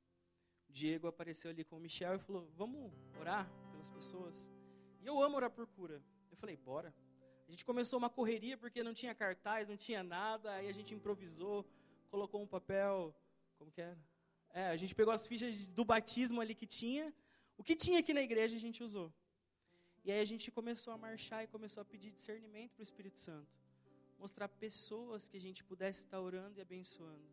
O 0.68 0.72
Diego 0.72 1.06
apareceu 1.06 1.52
ali 1.52 1.62
com 1.62 1.76
o 1.76 1.80
Michel 1.80 2.16
e 2.16 2.18
falou: 2.18 2.50
Vamos 2.56 2.92
orar 3.20 3.48
pelas 3.70 3.88
pessoas? 3.88 4.50
E 5.00 5.06
eu 5.06 5.22
amo 5.22 5.36
orar 5.36 5.50
por 5.58 5.68
cura. 5.68 6.02
Eu 6.28 6.36
falei: 6.36 6.56
Bora. 6.56 6.92
A 7.46 7.50
gente 7.52 7.64
começou 7.64 8.00
uma 8.00 8.10
correria 8.10 8.58
porque 8.58 8.82
não 8.82 8.92
tinha 8.92 9.14
cartaz, 9.14 9.68
não 9.68 9.76
tinha 9.76 10.02
nada, 10.02 10.54
aí 10.54 10.68
a 10.68 10.72
gente 10.72 10.92
improvisou, 10.92 11.64
colocou 12.10 12.42
um 12.42 12.48
papel. 12.48 13.14
Como 13.56 13.70
que 13.70 13.80
era? 13.80 13.96
É, 14.50 14.70
a 14.70 14.76
gente 14.76 14.92
pegou 14.92 15.12
as 15.12 15.24
fichas 15.24 15.68
do 15.68 15.84
batismo 15.84 16.40
ali 16.40 16.56
que 16.56 16.66
tinha. 16.66 17.14
O 17.56 17.62
que 17.62 17.76
tinha 17.76 18.00
aqui 18.00 18.12
na 18.12 18.22
igreja 18.22 18.56
a 18.56 18.60
gente 18.66 18.82
usou. 18.82 19.12
E 20.08 20.10
aí 20.10 20.20
a 20.22 20.24
gente 20.24 20.50
começou 20.50 20.90
a 20.94 20.96
marchar 20.96 21.44
e 21.44 21.46
começou 21.46 21.82
a 21.82 21.84
pedir 21.84 22.10
discernimento 22.10 22.70
para 22.72 22.80
o 22.80 22.82
Espírito 22.82 23.20
Santo 23.20 23.52
mostrar 24.18 24.48
pessoas 24.48 25.28
que 25.28 25.36
a 25.36 25.40
gente 25.46 25.62
pudesse 25.62 25.98
estar 26.06 26.18
orando 26.18 26.58
e 26.58 26.62
abençoando. 26.62 27.28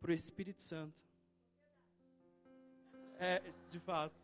Para 0.00 0.10
o 0.10 0.14
Espírito 0.14 0.62
Santo. 0.62 0.98
É, 3.18 3.42
de 3.68 3.78
fato. 3.78 4.18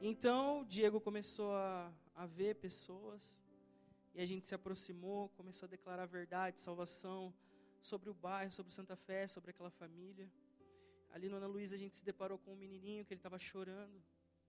Então, 0.00 0.64
Diego 0.66 1.00
começou 1.00 1.52
a, 1.52 1.92
a 2.14 2.24
ver 2.24 2.54
pessoas 2.54 3.42
e 4.14 4.20
a 4.20 4.24
gente 4.24 4.46
se 4.46 4.54
aproximou, 4.54 5.30
começou 5.30 5.66
a 5.66 5.70
declarar 5.70 6.04
a 6.04 6.06
verdade, 6.06 6.60
salvação 6.60 7.34
sobre 7.80 8.08
o 8.08 8.14
bairro, 8.14 8.52
sobre 8.52 8.72
Santa 8.72 8.94
Fé, 8.94 9.26
sobre 9.26 9.50
aquela 9.50 9.72
família. 9.82 10.30
Ali 11.10 11.28
no 11.28 11.38
Ana 11.38 11.48
Luísa 11.48 11.74
a 11.74 11.78
gente 11.84 11.96
se 11.96 12.04
deparou 12.04 12.38
com 12.38 12.52
um 12.52 12.62
menininho 12.64 13.04
que 13.04 13.12
ele 13.12 13.18
estava 13.18 13.40
chorando, 13.40 14.00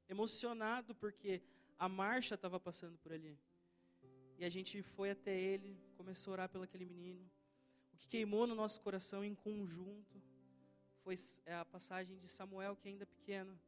emocionado 0.07 0.93
porque 0.95 1.41
a 1.77 1.87
marcha 1.89 2.35
estava 2.35 2.59
passando 2.59 2.97
por 2.97 3.11
ali. 3.11 3.37
E 4.37 4.45
a 4.45 4.49
gente 4.49 4.81
foi 4.81 5.11
até 5.11 5.39
ele, 5.39 5.77
começou 5.95 6.31
a 6.31 6.33
orar 6.33 6.49
pelo 6.49 6.63
aquele 6.63 6.85
menino. 6.85 7.29
O 7.93 7.97
que 7.97 8.07
queimou 8.07 8.45
no 8.47 8.55
nosso 8.55 8.81
coração 8.81 9.23
em 9.23 9.35
conjunto 9.35 10.21
foi 11.03 11.15
é, 11.45 11.53
a 11.55 11.65
passagem 11.65 12.17
de 12.17 12.27
Samuel, 12.27 12.75
que 12.75 12.87
ainda 12.87 13.05
pequeno, 13.05 13.59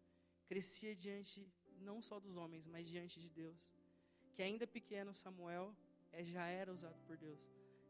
crescia 0.47 0.95
diante 0.95 1.45
não 1.81 2.01
só 2.01 2.19
dos 2.19 2.35
homens, 2.35 2.65
mas 2.65 2.87
diante 2.87 3.19
de 3.19 3.29
Deus. 3.29 3.71
Que 4.33 4.41
ainda 4.41 4.65
pequeno 4.65 5.13
Samuel 5.13 5.75
é, 6.11 6.23
já 6.23 6.45
era 6.47 6.73
usado 6.73 6.99
por 7.05 7.17
Deus. 7.17 7.39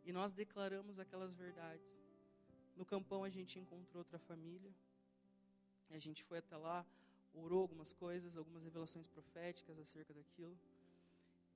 E 0.03 0.12
nós 0.12 0.34
declaramos 0.34 0.99
aquelas 0.99 1.34
verdades. 1.34 1.99
No 2.75 2.86
campão 2.86 3.23
a 3.23 3.29
gente 3.29 3.58
encontrou 3.58 3.99
outra 4.01 4.19
família. 4.19 4.73
A 5.89 5.99
gente 5.99 6.23
foi 6.23 6.39
até 6.39 6.58
lá, 6.58 6.86
orou 7.36 7.62
algumas 7.62 7.93
coisas, 7.93 8.38
algumas 8.38 8.63
revelações 8.63 9.08
proféticas 9.08 9.78
acerca 9.80 10.13
daquilo. 10.13 10.58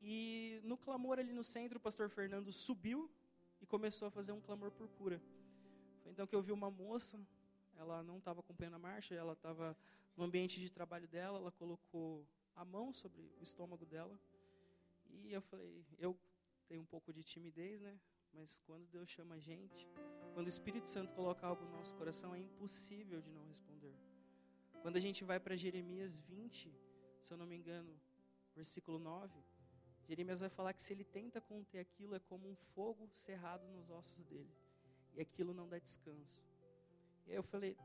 E 0.02 0.60
no 0.64 0.78
clamor 0.78 1.20
ali 1.20 1.34
no 1.34 1.44
centro, 1.44 1.78
o 1.78 1.82
pastor 1.82 2.10
Fernando 2.10 2.52
subiu 2.52 3.10
e 3.62 3.66
começou 3.66 4.08
a 4.08 4.12
fazer 4.12 4.32
um 4.32 4.40
clamor 4.40 4.72
por 4.72 4.88
cura. 4.90 5.22
Foi 6.04 6.12
então 6.12 6.26
que 6.26 6.36
eu 6.36 6.42
vi 6.42 6.52
uma 6.52 6.72
moça, 6.72 7.20
ela 7.78 8.02
não 8.04 8.18
estava 8.18 8.40
acompanhando 8.40 8.76
a 8.76 8.80
marcha, 8.80 9.14
ela 9.14 9.34
estava 9.34 9.76
no 10.16 10.24
ambiente 10.24 10.60
de 10.60 10.70
trabalho 10.70 11.08
dela, 11.08 11.38
ela 11.38 11.52
colocou 11.52 12.26
a 12.56 12.64
mão 12.66 12.94
sobre 12.94 13.22
o 13.40 13.44
estômago 13.44 13.86
dela. 13.86 14.18
E 15.10 15.34
eu 15.34 15.42
falei, 15.42 15.84
eu 15.98 16.18
tenho 16.68 16.82
um 16.82 16.86
pouco 16.86 17.12
de 17.14 17.24
timidez, 17.24 17.82
né? 17.82 18.00
Mas 18.34 18.62
quando 18.66 18.86
Deus 18.88 19.10
chama 19.10 19.36
a 19.36 19.40
gente, 19.40 19.88
quando 20.34 20.46
o 20.46 20.50
Espírito 20.50 20.88
Santo 20.88 21.14
coloca 21.14 21.46
algo 21.48 21.64
no 21.66 21.72
nosso 21.72 21.96
coração, 21.96 22.36
é 22.36 22.40
impossível 22.40 23.22
de 23.22 23.32
não 23.32 23.44
responder. 23.46 23.96
Quando 24.82 24.96
a 24.96 25.00
gente 25.00 25.24
vai 25.24 25.40
para 25.40 25.56
Jeremias 25.56 26.18
20, 26.18 26.74
se 27.20 27.34
eu 27.34 27.38
não 27.38 27.46
me 27.46 27.56
engano, 27.56 27.94
versículo 28.56 28.98
9, 28.98 29.44
Jeremias 30.08 30.40
vai 30.40 30.50
falar 30.50 30.74
que 30.74 30.82
se 30.82 30.94
ele 30.94 31.04
tenta 31.04 31.40
conter 31.40 31.80
aquilo, 31.80 32.16
é 32.16 32.20
como 32.20 32.50
um 32.50 32.56
fogo 32.56 33.08
cerrado 33.12 33.68
nos 33.68 33.90
ossos 33.90 34.24
dele. 34.24 34.52
E 35.14 35.22
aquilo 35.22 35.54
não 35.54 35.68
dá 35.68 35.78
descanso. 35.78 36.42
E 37.28 37.32
aí 37.32 37.36
eu 37.36 37.44
falei, 37.44 37.78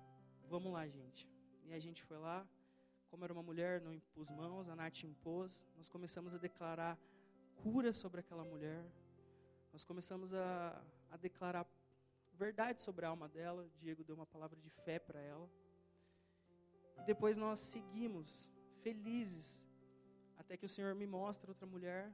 vamos 0.49 0.73
lá, 0.73 0.87
gente. 0.89 1.29
E 1.67 1.73
a 1.73 1.79
gente 1.79 2.03
foi 2.03 2.17
lá, 2.17 2.47
como 3.09 3.25
era 3.25 3.33
uma 3.33 3.43
mulher, 3.43 3.81
não 3.81 3.93
impus 3.93 4.31
mãos, 4.31 4.69
a 4.69 4.77
Nath 4.77 5.05
impôs. 5.05 5.67
Nós 5.77 5.89
começamos 5.89 6.35
a 6.35 6.39
declarar 6.39 6.99
cura 7.57 7.93
sobre 7.93 8.21
aquela 8.21 8.45
mulher. 8.45 8.87
Nós 9.73 9.85
começamos 9.85 10.33
a, 10.33 10.83
a 11.11 11.17
declarar 11.17 11.67
verdade 12.33 12.83
sobre 12.83 13.05
a 13.05 13.09
alma 13.09 13.29
dela. 13.29 13.69
Diego 13.81 14.03
deu 14.03 14.15
uma 14.15 14.27
palavra 14.27 14.59
de 14.61 14.71
fé 14.71 14.99
para 14.99 15.21
ela. 15.21 15.51
E 16.99 17.03
depois 17.05 17.37
nós 17.37 17.59
seguimos, 17.59 18.51
felizes, 18.83 19.65
até 20.37 20.57
que 20.57 20.67
o 20.67 20.69
Senhor 20.69 20.95
me 20.95 21.07
mostra 21.07 21.51
outra 21.51 21.67
mulher 21.67 22.13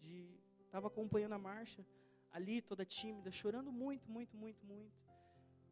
de 0.00 0.28
estava 0.64 0.88
acompanhando 0.88 1.32
a 1.32 1.38
marcha 1.38 1.84
ali 2.30 2.60
toda 2.60 2.84
tímida, 2.84 3.30
chorando 3.30 3.72
muito, 3.72 4.10
muito, 4.10 4.36
muito, 4.36 4.64
muito. 4.64 4.92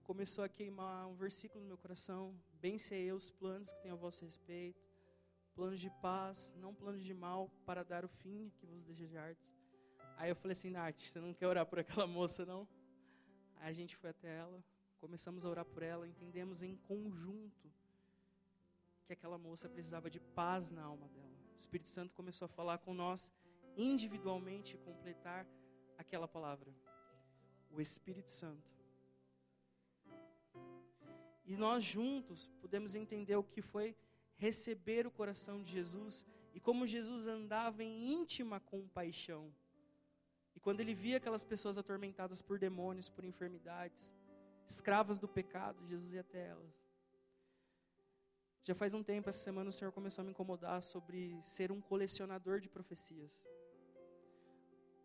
Começou 0.04 0.44
a 0.44 0.48
queimar 0.48 1.06
um 1.06 1.14
versículo 1.14 1.60
no 1.60 1.68
meu 1.68 1.78
coração: 1.78 2.34
bem 2.60 2.78
sei 2.78 3.04
eu 3.04 3.16
os 3.16 3.30
planos 3.30 3.72
que 3.72 3.80
tenho 3.80 3.94
a 3.94 3.98
vosso 3.98 4.24
respeito, 4.24 4.80
planos 5.54 5.80
de 5.80 5.90
paz, 6.00 6.54
não 6.56 6.74
planos 6.74 7.02
de 7.02 7.14
mal, 7.14 7.50
para 7.64 7.82
dar 7.82 8.04
o 8.04 8.08
fim 8.08 8.50
que 8.58 8.66
vos 8.66 8.82
desejardes. 8.82 9.52
Aí 10.16 10.30
eu 10.30 10.36
falei 10.36 10.52
assim, 10.52 10.70
Nath, 10.70 10.98
você 11.00 11.20
não 11.20 11.34
quer 11.34 11.46
orar 11.46 11.66
por 11.66 11.78
aquela 11.78 12.06
moça, 12.08 12.46
não? 12.46 12.66
Aí 13.56 13.68
a 13.68 13.72
gente 13.72 13.96
foi 13.96 14.10
até 14.10 14.34
ela, 14.38 14.64
começamos 14.98 15.44
a 15.44 15.48
orar 15.48 15.64
por 15.64 15.82
ela, 15.82 16.06
entendemos 16.06 16.62
em 16.62 16.76
conjunto 16.76 17.70
que 19.06 19.12
aquela 19.12 19.38
moça 19.38 19.68
precisava 19.68 20.10
de 20.10 20.20
paz 20.20 20.70
na 20.70 20.82
alma 20.82 21.08
dela. 21.08 21.36
O 21.54 21.58
Espírito 21.58 21.88
Santo 21.88 22.14
começou 22.14 22.46
a 22.46 22.48
falar 22.48 22.78
com 22.78 22.92
nós 22.92 23.30
individualmente 23.76 24.74
e 24.74 24.78
completar 24.78 25.46
aquela 25.96 26.26
palavra. 26.26 26.70
O 27.70 27.80
Espírito 27.80 28.30
Santo. 28.30 28.70
E 31.44 31.56
nós 31.56 31.84
juntos 31.84 32.50
podemos 32.60 32.94
entender 32.94 33.36
o 33.36 33.44
que 33.44 33.62
foi 33.62 33.96
receber 34.36 35.06
o 35.06 35.10
coração 35.10 35.62
de 35.62 35.72
Jesus 35.72 36.26
e 36.52 36.60
como 36.60 36.86
Jesus 36.86 37.26
andava 37.26 37.84
em 37.84 38.12
íntima 38.12 38.58
compaixão. 38.60 39.54
E 40.54 40.60
quando 40.60 40.80
ele 40.80 40.94
via 40.94 41.18
aquelas 41.18 41.44
pessoas 41.44 41.78
atormentadas 41.78 42.42
por 42.42 42.58
demônios, 42.58 43.08
por 43.08 43.24
enfermidades, 43.24 44.12
escravas 44.66 45.18
do 45.18 45.28
pecado, 45.28 45.86
Jesus 45.86 46.12
ia 46.12 46.22
até 46.22 46.48
elas. 46.48 46.85
Já 48.66 48.74
faz 48.74 48.92
um 48.94 49.02
tempo, 49.10 49.28
essa 49.28 49.38
semana, 49.38 49.70
o 49.70 49.72
Senhor 49.72 49.92
começou 49.92 50.22
a 50.22 50.24
me 50.24 50.32
incomodar 50.32 50.82
sobre 50.82 51.40
ser 51.40 51.70
um 51.70 51.80
colecionador 51.80 52.58
de 52.58 52.68
profecias. 52.68 53.40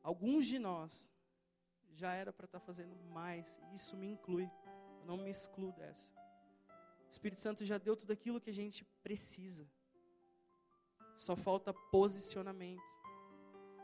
Alguns 0.02 0.48
de 0.48 0.58
nós 0.58 1.14
já 1.94 2.12
era 2.12 2.34
para 2.34 2.46
estar 2.46 2.60
tá 2.60 2.66
fazendo 2.66 2.96
mais, 3.12 3.62
isso 3.72 3.96
me 3.96 4.08
inclui, 4.08 4.50
eu 5.02 5.06
não 5.06 5.16
me 5.16 5.30
excluo 5.30 5.72
dessa. 5.74 6.10
O 7.06 7.12
Espírito 7.12 7.40
Santo 7.40 7.64
já 7.64 7.78
deu 7.78 7.96
tudo 7.96 8.12
aquilo 8.12 8.42
que 8.42 8.50
a 8.50 8.58
gente 8.62 8.84
precisa, 9.04 9.70
só 11.16 11.36
falta 11.36 11.72
posicionamento, 11.72 12.82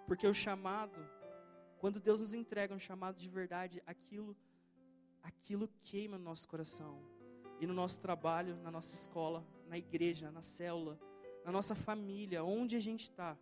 porque 0.07 0.25
o 0.25 0.33
chamado, 0.33 0.99
quando 1.77 1.99
Deus 1.99 2.19
nos 2.19 2.33
entrega 2.33 2.73
um 2.73 2.79
chamado 2.79 3.19
de 3.19 3.29
verdade, 3.29 3.83
aquilo, 3.85 4.35
aquilo 5.21 5.69
queima 5.83 6.17
no 6.17 6.23
nosso 6.23 6.47
coração, 6.47 6.99
e 7.59 7.67
no 7.67 7.75
nosso 7.75 7.99
trabalho, 7.99 8.55
na 8.57 8.71
nossa 8.71 8.95
escola, 8.95 9.45
na 9.67 9.77
igreja, 9.77 10.31
na 10.31 10.41
célula, 10.41 10.99
na 11.43 11.51
nossa 11.51 11.75
família, 11.75 12.43
onde 12.43 12.75
a 12.75 12.79
gente 12.79 13.03
está, 13.03 13.37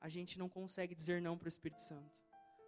a 0.00 0.08
gente 0.08 0.38
não 0.38 0.48
consegue 0.48 0.94
dizer 0.94 1.20
não 1.20 1.36
para 1.36 1.46
o 1.46 1.48
Espírito 1.48 1.82
Santo. 1.82 2.16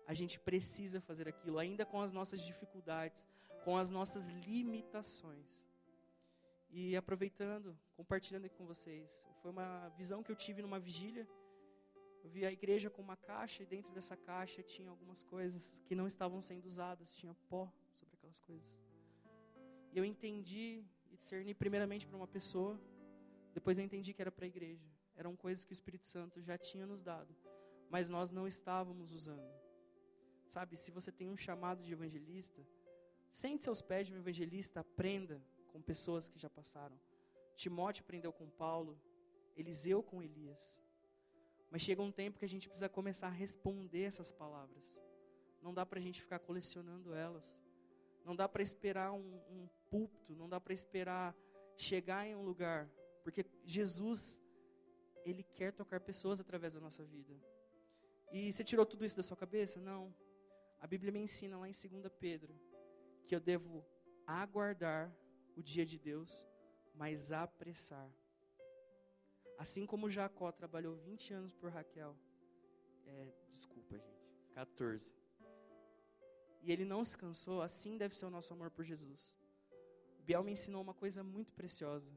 A 0.07 0.15
gente 0.15 0.41
precisa 0.41 1.01
fazer 1.01 1.29
aquilo, 1.29 1.59
ainda 1.59 1.87
com 1.87 2.01
as 2.01 2.13
nossas 2.13 2.43
dificuldades, 2.43 3.27
com 3.65 3.77
as 3.77 3.91
nossas 3.91 4.31
limitações. 4.31 5.69
E 6.71 6.97
aproveitando, 6.97 7.77
compartilhando 7.97 8.45
aqui 8.47 8.57
com 8.57 8.67
vocês, 8.67 9.27
foi 9.41 9.51
uma 9.51 9.89
visão 9.91 10.23
que 10.23 10.31
eu 10.31 10.37
tive 10.37 10.63
numa 10.63 10.79
vigília. 10.79 11.29
Eu 12.23 12.31
vi 12.31 12.45
a 12.45 12.53
igreja 12.53 12.91
com 12.91 13.01
uma 13.03 13.17
caixa 13.17 13.63
e 13.63 13.67
dentro 13.67 13.93
dessa 13.93 14.17
caixa 14.17 14.63
tinha 14.63 14.91
algumas 14.91 15.25
coisas 15.25 15.81
que 15.87 15.95
não 15.95 16.07
estavam 16.07 16.41
sendo 16.41 16.67
usadas, 16.67 17.15
tinha 17.15 17.35
pó 17.49 17.73
sobre 17.91 18.15
aquelas 18.17 18.41
coisas. 18.41 18.69
E 19.93 19.99
eu 19.99 20.05
entendi 20.05 20.85
discernir 21.21 21.55
primeiramente 21.55 22.07
para 22.07 22.17
uma 22.17 22.27
pessoa, 22.27 22.81
depois 23.53 23.79
eu 23.79 23.85
entendi 23.85 24.13
que 24.13 24.23
era 24.23 24.33
para 24.33 24.45
a 24.45 24.49
igreja. 24.49 24.87
Eram 25.17 25.37
coisas 25.37 25.65
que 25.65 25.73
o 25.73 25.79
Espírito 25.79 26.07
Santo 26.07 26.41
já 26.41 26.57
tinha 26.57 26.87
nos 26.87 27.03
dado, 27.03 27.35
mas 27.91 28.09
nós 28.09 28.31
não 28.31 28.47
estávamos 28.47 29.13
usando. 29.13 29.53
Sabe, 30.47 30.77
se 30.77 30.91
você 30.91 31.13
tem 31.13 31.29
um 31.29 31.37
chamado 31.37 31.83
de 31.83 31.93
evangelista, 31.93 32.67
sente 33.31 33.63
seus 33.63 33.81
pés 33.81 34.07
de 34.07 34.15
um 34.15 34.17
evangelista, 34.17 34.81
aprenda 34.81 35.41
com 35.69 35.81
pessoas 35.81 36.29
que 36.29 36.39
já 36.39 36.51
passaram. 36.51 36.99
Timóteo 37.55 38.03
aprendeu 38.03 38.33
com 38.33 38.49
Paulo, 38.49 38.99
Eliseu 39.57 40.03
com 40.03 40.23
Elias. 40.23 40.81
Mas 41.71 41.83
chega 41.83 42.03
um 42.03 42.11
tempo 42.11 42.39
que 42.39 42.45
a 42.45 42.49
gente 42.49 42.69
precisa 42.69 42.89
começar 42.89 43.29
a 43.29 43.31
responder 43.31 44.03
essas 44.03 44.33
palavras. 44.33 45.01
Não 45.63 45.73
dá 45.73 45.85
para 45.87 45.99
a 45.99 46.03
gente 46.03 46.21
ficar 46.21 46.39
colecionando 46.39 47.15
elas. 47.15 47.63
Não 48.25 48.37
dá 48.37 48.49
para 48.49 48.63
esperar 48.63 49.13
um, 49.13 49.41
um 49.51 49.69
púlpito, 49.89 50.35
não 50.35 50.49
dá 50.49 50.61
para 50.61 50.73
esperar 50.73 51.35
chegar 51.77 52.27
em 52.27 52.35
um 52.35 52.43
lugar, 52.43 52.91
porque 53.23 53.45
Jesus, 53.65 54.41
Ele 55.25 55.43
quer 55.43 55.73
tocar 55.73 56.01
pessoas 56.01 56.41
através 56.41 56.75
da 56.75 56.81
nossa 56.81 57.03
vida. 57.05 57.35
E 58.31 58.53
você 58.53 58.63
tirou 58.63 58.87
tudo 58.87 59.05
isso 59.05 59.17
da 59.17 59.23
sua 59.23 59.37
cabeça? 59.37 59.81
Não. 59.81 60.15
A 60.79 60.87
Bíblia 60.87 61.13
me 61.13 61.21
ensina 61.21 61.59
lá 61.59 61.69
em 61.69 61.73
2 61.73 62.13
Pedro 62.19 62.55
que 63.27 63.35
eu 63.35 63.41
devo 63.41 63.85
aguardar 64.27 65.15
o 65.57 65.63
dia 65.63 65.85
de 65.85 65.99
Deus, 65.99 66.47
mas 66.95 67.33
apressar. 67.33 68.11
Assim 69.59 69.85
como 69.85 70.11
Jacó 70.11 70.51
trabalhou 70.51 70.97
20 70.97 71.35
anos 71.35 71.53
por 71.53 71.71
Raquel, 71.71 72.17
é, 73.07 73.33
desculpa, 73.51 73.99
gente, 73.99 74.27
14. 74.53 75.20
E 76.62 76.70
ele 76.70 76.85
não 76.85 77.03
se 77.05 77.16
cansou, 77.16 77.62
assim 77.62 77.96
deve 77.96 78.16
ser 78.16 78.27
o 78.27 78.31
nosso 78.31 78.53
amor 78.53 78.70
por 78.70 78.85
Jesus. 78.85 79.37
Biel 80.25 80.44
me 80.44 80.53
ensinou 80.53 80.83
uma 80.83 80.94
coisa 80.94 81.23
muito 81.23 81.53
preciosa. 81.53 82.11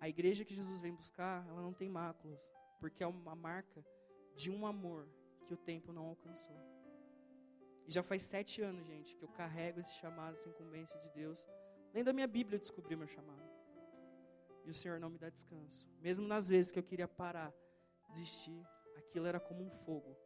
A 0.00 0.08
igreja 0.08 0.44
que 0.44 0.54
Jesus 0.54 0.80
vem 0.80 0.94
buscar, 0.94 1.46
ela 1.46 1.60
não 1.60 1.72
tem 1.72 1.88
máculas, 1.88 2.40
porque 2.80 3.04
é 3.04 3.06
uma 3.06 3.34
marca 3.34 3.84
de 4.34 4.50
um 4.50 4.66
amor 4.66 5.06
que 5.46 5.54
o 5.54 5.56
tempo 5.56 5.92
não 5.92 6.06
alcançou. 6.06 6.56
E 7.86 7.92
já 7.92 8.02
faz 8.02 8.22
sete 8.22 8.62
anos, 8.62 8.86
gente, 8.86 9.14
que 9.16 9.22
eu 9.22 9.28
carrego 9.28 9.80
esse 9.80 9.92
chamado, 9.94 10.36
essa 10.36 10.48
incumbência 10.48 10.98
de 11.00 11.08
Deus. 11.10 11.46
Nem 11.92 12.02
da 12.02 12.12
minha 12.12 12.26
Bíblia 12.26 12.56
eu 12.56 12.60
descobri 12.60 12.96
meu 12.96 13.06
chamado. 13.06 13.42
E 14.64 14.70
o 14.70 14.74
Senhor 14.74 14.98
não 14.98 15.10
me 15.10 15.18
dá 15.18 15.28
descanso. 15.28 15.88
Mesmo 16.00 16.26
nas 16.26 16.48
vezes 16.48 16.70
que 16.72 16.78
eu 16.78 16.82
queria 16.82 17.08
parar, 17.08 17.52
desistir, 18.10 18.66
aquilo 18.96 19.26
era 19.26 19.40
como 19.40 19.64
um 19.64 19.70
fogo. 19.70 20.16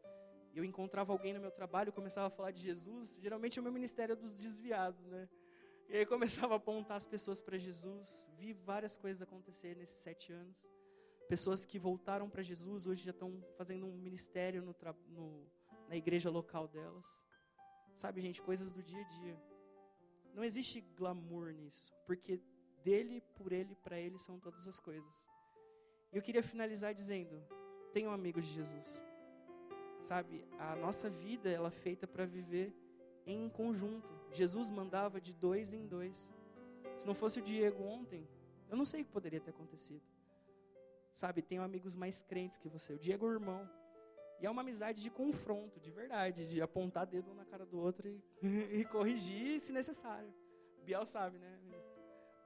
Eu 0.56 0.64
encontrava 0.64 1.12
alguém 1.12 1.34
no 1.34 1.40
meu 1.40 1.50
trabalho, 1.50 1.92
começava 1.92 2.28
a 2.28 2.30
falar 2.30 2.50
de 2.50 2.62
Jesus. 2.62 3.18
Geralmente 3.20 3.58
é 3.58 3.60
o 3.60 3.62
meu 3.62 3.72
ministério 3.72 4.14
é 4.14 4.16
dos 4.16 4.32
desviados, 4.32 5.04
né? 5.06 5.28
E 5.86 5.98
aí 5.98 6.06
começava 6.06 6.54
a 6.54 6.56
apontar 6.56 6.96
as 6.96 7.04
pessoas 7.04 7.42
para 7.42 7.58
Jesus. 7.58 8.26
Vi 8.38 8.54
várias 8.54 8.96
coisas 8.96 9.20
acontecer 9.20 9.76
nesses 9.76 9.98
sete 9.98 10.32
anos. 10.32 10.56
Pessoas 11.28 11.66
que 11.66 11.78
voltaram 11.78 12.30
para 12.30 12.42
Jesus 12.42 12.86
hoje 12.86 13.04
já 13.04 13.10
estão 13.10 13.44
fazendo 13.58 13.86
um 13.86 13.98
ministério 13.98 14.62
no, 14.62 14.74
no, 15.08 15.46
na 15.88 15.94
igreja 15.94 16.30
local 16.30 16.66
delas. 16.66 17.04
Sabe, 17.94 18.22
gente, 18.22 18.40
coisas 18.40 18.72
do 18.72 18.82
dia 18.82 19.00
a 19.00 19.08
dia. 19.08 19.42
Não 20.32 20.42
existe 20.42 20.80
glamour 20.80 21.52
nisso, 21.52 21.92
porque 22.06 22.40
dele, 22.82 23.20
por 23.34 23.52
ele, 23.52 23.74
para 23.74 23.98
ele 23.98 24.18
são 24.18 24.38
todas 24.40 24.66
as 24.66 24.80
coisas. 24.80 25.26
E 26.12 26.16
eu 26.16 26.22
queria 26.22 26.42
finalizar 26.42 26.94
dizendo: 26.94 27.42
tenham 27.92 28.12
amigos 28.12 28.46
de 28.46 28.54
Jesus. 28.54 29.02
Sabe, 30.00 30.44
a 30.58 30.76
nossa 30.76 31.10
vida 31.10 31.50
ela 31.50 31.68
é 31.68 31.70
feita 31.70 32.06
para 32.06 32.24
viver 32.24 32.74
em 33.26 33.48
conjunto. 33.48 34.08
Jesus 34.30 34.70
mandava 34.70 35.20
de 35.20 35.32
dois 35.32 35.72
em 35.72 35.86
dois. 35.86 36.32
Se 36.96 37.06
não 37.06 37.14
fosse 37.14 37.40
o 37.40 37.42
Diego 37.42 37.82
ontem, 37.82 38.26
eu 38.68 38.76
não 38.76 38.84
sei 38.84 39.02
o 39.02 39.04
que 39.04 39.10
poderia 39.10 39.40
ter 39.40 39.50
acontecido. 39.50 40.02
Sabe, 41.12 41.42
tenho 41.42 41.62
amigos 41.62 41.94
mais 41.94 42.22
crentes 42.22 42.58
que 42.58 42.68
você. 42.68 42.92
O 42.92 42.98
Diego 42.98 43.26
é 43.26 43.28
o 43.30 43.32
irmão. 43.32 43.68
E 44.38 44.44
é 44.44 44.50
uma 44.50 44.60
amizade 44.60 45.02
de 45.02 45.10
confronto, 45.10 45.80
de 45.80 45.90
verdade, 45.90 46.46
de 46.46 46.60
apontar 46.60 47.06
dedo 47.06 47.30
um 47.30 47.34
na 47.34 47.44
cara 47.46 47.64
do 47.64 47.78
outro 47.78 48.06
e, 48.06 48.22
e 48.80 48.84
corrigir 48.84 49.58
se 49.60 49.72
necessário. 49.72 50.32
Biel 50.84 51.06
sabe, 51.06 51.38
né? 51.38 51.58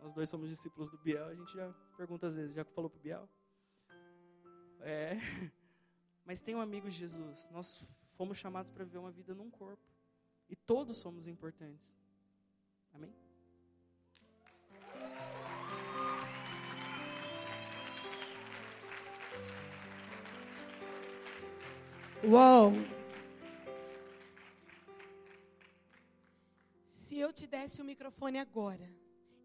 Nós 0.00 0.14
dois 0.14 0.30
somos 0.30 0.48
discípulos 0.48 0.88
do 0.88 0.96
Biel, 0.96 1.26
a 1.26 1.34
gente 1.34 1.52
já 1.52 1.74
pergunta 1.96 2.28
às 2.28 2.36
vezes, 2.36 2.54
já 2.54 2.64
falou 2.64 2.88
pro 2.88 2.98
Biel? 3.00 3.28
É. 4.80 5.16
Mas 6.24 6.40
tenho 6.40 6.60
amigos 6.60 6.94
de 6.94 7.00
Jesus. 7.00 7.48
Nós 7.50 7.84
fomos 8.14 8.38
chamados 8.38 8.70
para 8.70 8.84
viver 8.84 8.98
uma 8.98 9.10
vida 9.10 9.34
num 9.34 9.50
corpo. 9.50 9.82
E 10.48 10.56
todos 10.56 10.96
somos 10.96 11.28
importantes. 11.28 11.96
Amém? 12.92 13.14
Uou! 22.22 22.72
Se 26.92 27.18
eu 27.18 27.32
te 27.32 27.46
desse 27.46 27.80
o 27.80 27.84
microfone 27.84 28.38
agora 28.38 28.88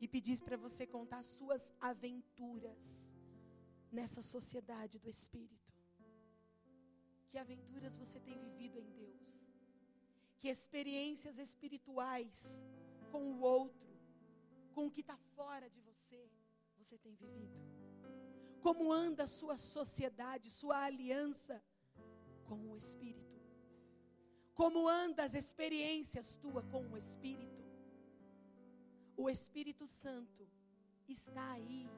e 0.01 0.07
pedisse 0.07 0.43
para 0.43 0.57
você 0.57 0.85
contar 0.85 1.23
suas 1.23 1.73
aventuras 1.79 3.09
nessa 3.91 4.21
sociedade 4.21 4.99
do 4.99 5.09
Espírito, 5.09 5.74
que 7.35 7.39
aventuras 7.39 7.97
você 7.97 8.17
tem 8.27 8.37
vivido 8.47 8.77
em 8.79 8.89
Deus? 9.01 9.15
que 10.39 10.49
experiências 10.57 11.37
espirituais 11.45 12.61
com 13.11 13.21
o 13.31 13.39
outro, 13.41 13.89
com 14.75 14.83
o 14.85 14.91
que 14.95 15.01
está 15.01 15.17
fora 15.35 15.67
de 15.75 15.81
você, 15.81 16.21
você 16.77 16.97
tem 17.05 17.15
vivido. 17.15 17.57
Como 18.65 18.93
anda 18.93 19.23
a 19.23 19.33
sua 19.39 19.57
sociedade, 19.57 20.51
sua 20.51 20.77
aliança 20.89 21.55
com 22.47 22.59
o 22.71 22.77
Espírito. 22.77 23.41
Como 24.53 24.87
anda 24.87 25.23
as 25.23 25.33
experiências 25.33 26.35
tua 26.43 26.61
com 26.73 26.83
o 26.91 26.97
Espírito. 27.05 27.63
O 29.17 29.27
Espírito 29.37 29.87
Santo 29.87 30.47
está 31.17 31.47
aí. 31.53 31.89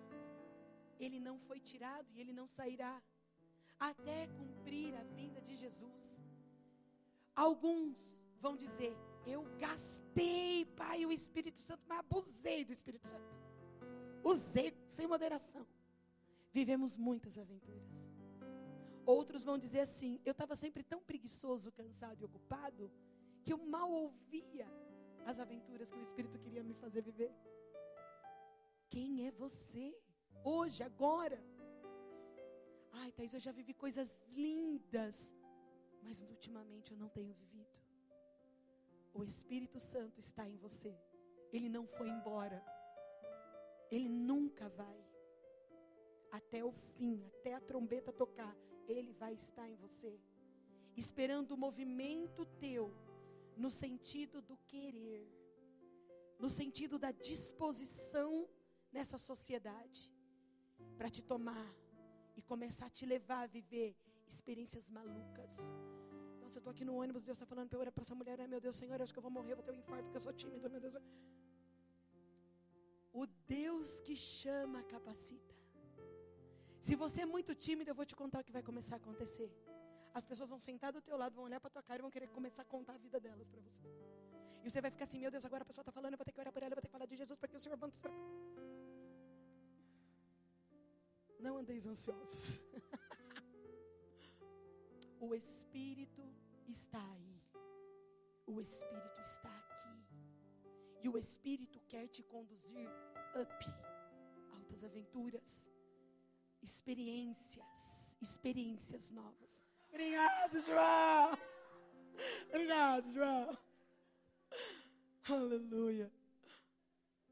Ele 1.06 1.20
não 1.20 1.38
foi 1.48 1.60
tirado 1.60 2.10
e 2.14 2.22
ele 2.22 2.34
não 2.40 2.48
sairá 2.48 2.96
até 3.80 4.28
cumprir 4.28 4.96
a 4.96 5.04
vinda 5.04 5.40
de 5.42 5.56
Jesus. 5.56 6.20
Alguns 7.36 8.20
vão 8.40 8.56
dizer: 8.56 8.96
Eu 9.26 9.44
gastei, 9.60 10.66
Pai, 10.76 11.06
o 11.06 11.12
Espírito 11.12 11.60
Santo, 11.60 11.84
mas 11.88 12.00
abusei 12.00 12.64
do 12.66 12.72
Espírito 12.72 13.08
Santo. 13.08 13.36
Usei 14.24 14.74
sem 14.90 15.08
moderação. 15.08 15.66
Vivemos 16.52 16.98
muitas 16.98 17.38
aventuras. 17.38 18.12
Outros 19.06 19.44
vão 19.44 19.58
dizer 19.58 19.82
assim: 19.82 20.20
Eu 20.26 20.32
estava 20.32 20.56
sempre 20.56 20.84
tão 20.84 21.02
preguiçoso, 21.02 21.72
cansado 21.72 22.22
e 22.22 22.26
ocupado, 22.26 22.92
que 23.44 23.54
eu 23.54 23.58
mal 23.58 23.90
ouvia 23.92 24.68
as 25.26 25.40
aventuras 25.40 25.92
que 25.92 26.00
o 26.00 26.02
Espírito 26.02 26.40
queria 26.40 26.64
me 26.64 26.74
fazer 26.74 27.02
viver. 27.02 27.32
Quem 28.90 29.28
é 29.28 29.32
você? 29.32 29.96
Hoje, 30.44 30.82
agora. 30.84 31.40
Ai, 33.02 33.12
Thaís, 33.12 33.34
eu 33.34 33.40
já 33.40 33.52
vivi 33.52 33.74
coisas 33.74 34.10
lindas, 34.46 35.36
mas 36.02 36.22
ultimamente 36.22 36.92
eu 36.92 36.98
não 36.98 37.10
tenho 37.10 37.34
vivido. 37.34 37.76
O 39.14 39.24
Espírito 39.24 39.80
Santo 39.80 40.20
está 40.20 40.48
em 40.48 40.58
você. 40.58 40.96
Ele 41.52 41.70
não 41.70 41.86
foi 41.88 42.10
embora. 42.10 42.60
Ele 43.90 44.10
nunca 44.10 44.70
vai. 44.70 45.00
Até 46.32 46.64
o 46.64 46.72
fim, 46.72 47.16
até 47.40 47.54
a 47.54 47.62
trombeta 47.62 48.12
tocar, 48.12 48.56
ele 48.88 49.12
vai 49.14 49.34
estar 49.34 49.68
em 49.70 49.76
você. 49.76 50.20
Esperando 50.96 51.52
o 51.52 51.62
movimento 51.66 52.46
teu 52.66 52.92
no 53.56 53.70
sentido 53.72 54.42
do 54.42 54.58
querer, 54.72 55.26
no 56.40 56.50
sentido 56.50 57.00
da 57.00 57.12
disposição 57.12 58.48
nessa 58.92 59.18
sociedade, 59.18 60.12
para 60.98 61.10
te 61.10 61.22
tomar 61.22 61.68
e 62.38 62.42
começar 62.52 62.88
a 62.88 62.94
te 62.98 63.06
levar 63.14 63.42
a 63.44 63.48
viver 63.58 63.90
experiências 64.34 64.90
malucas, 64.98 65.56
nossa, 66.42 66.58
eu 66.58 66.62
estou 66.62 66.72
aqui 66.76 66.86
no 66.90 66.96
ônibus, 67.02 67.24
Deus 67.28 67.38
está 67.38 67.48
falando 67.52 67.68
para 67.70 67.78
eu 67.78 67.82
orar 67.84 67.94
para 67.96 68.04
essa 68.06 68.16
mulher. 68.20 68.40
Ai, 68.44 68.48
meu 68.54 68.62
Deus, 68.66 68.76
Senhor, 68.82 68.98
eu 69.00 69.04
acho 69.06 69.14
que 69.16 69.20
eu 69.22 69.26
vou 69.28 69.34
morrer, 69.38 69.56
vou 69.60 69.66
ter 69.68 69.74
um 69.76 69.80
infarto 69.82 70.04
porque 70.06 70.20
eu 70.22 70.26
sou 70.28 70.34
tímido, 70.42 70.70
meu 70.70 70.82
Deus. 70.86 70.96
O 73.22 73.26
Deus 73.60 74.00
que 74.06 74.16
chama 74.16 74.82
capacita. 74.84 75.54
Se 76.88 76.96
você 77.04 77.22
é 77.26 77.26
muito 77.36 77.54
tímido, 77.66 77.90
eu 77.92 77.96
vou 78.00 78.06
te 78.12 78.16
contar 78.22 78.40
o 78.42 78.46
que 78.48 78.56
vai 78.58 78.64
começar 78.70 78.96
a 78.96 79.02
acontecer. 79.04 79.50
As 80.14 80.26
pessoas 80.30 80.50
vão 80.54 80.60
sentar 80.68 80.92
do 80.98 81.02
teu 81.08 81.18
lado, 81.22 81.36
vão 81.36 81.46
olhar 81.50 81.60
para 81.60 81.70
tua 81.70 81.84
cara 81.84 82.00
e 82.00 82.04
vão 82.06 82.12
querer 82.16 82.30
começar 82.38 82.62
a 82.62 82.66
contar 82.76 82.94
a 82.94 83.02
vida 83.06 83.20
delas 83.20 83.48
para 83.54 83.60
você. 83.68 83.88
E 84.64 84.70
você 84.70 84.80
vai 84.86 84.92
ficar 84.92 85.04
assim, 85.04 85.20
meu 85.20 85.32
Deus, 85.36 85.44
agora 85.50 85.64
a 85.64 85.66
pessoa 85.66 85.84
está 85.84 85.92
falando, 85.92 86.14
eu 86.14 86.18
vou 86.18 86.26
ter 86.26 86.32
que 86.32 86.40
orar 86.40 86.54
por 86.54 86.64
ela, 86.64 86.72
eu 86.72 86.78
vou 86.78 86.82
ter 86.82 86.88
que 86.88 86.98
falar 86.98 87.06
de 87.06 87.18
Jesus, 87.22 87.38
porque 87.38 87.58
o 87.58 87.60
Senhor 87.60 87.78
manda. 87.78 87.94
Não 91.40 91.58
andeis 91.58 91.86
ansiosos. 91.86 92.60
O 95.20 95.34
Espírito 95.34 96.24
está 96.68 97.02
aí. 97.02 97.42
O 98.46 98.62
Espírito 98.62 99.20
está 99.22 99.50
aqui. 99.50 100.06
E 101.04 101.10
o 101.10 101.18
Espírito 101.18 101.80
quer 101.88 102.08
te 102.08 102.22
conduzir 102.22 102.88
up 103.36 103.66
altas 104.54 104.84
aventuras, 104.84 105.68
experiências, 106.62 108.16
experiências 108.22 109.10
novas. 109.10 109.64
Obrigado, 109.90 110.60
João. 110.62 111.38
Obrigado, 112.50 113.12
João. 113.12 113.58
Aleluia. 115.28 116.12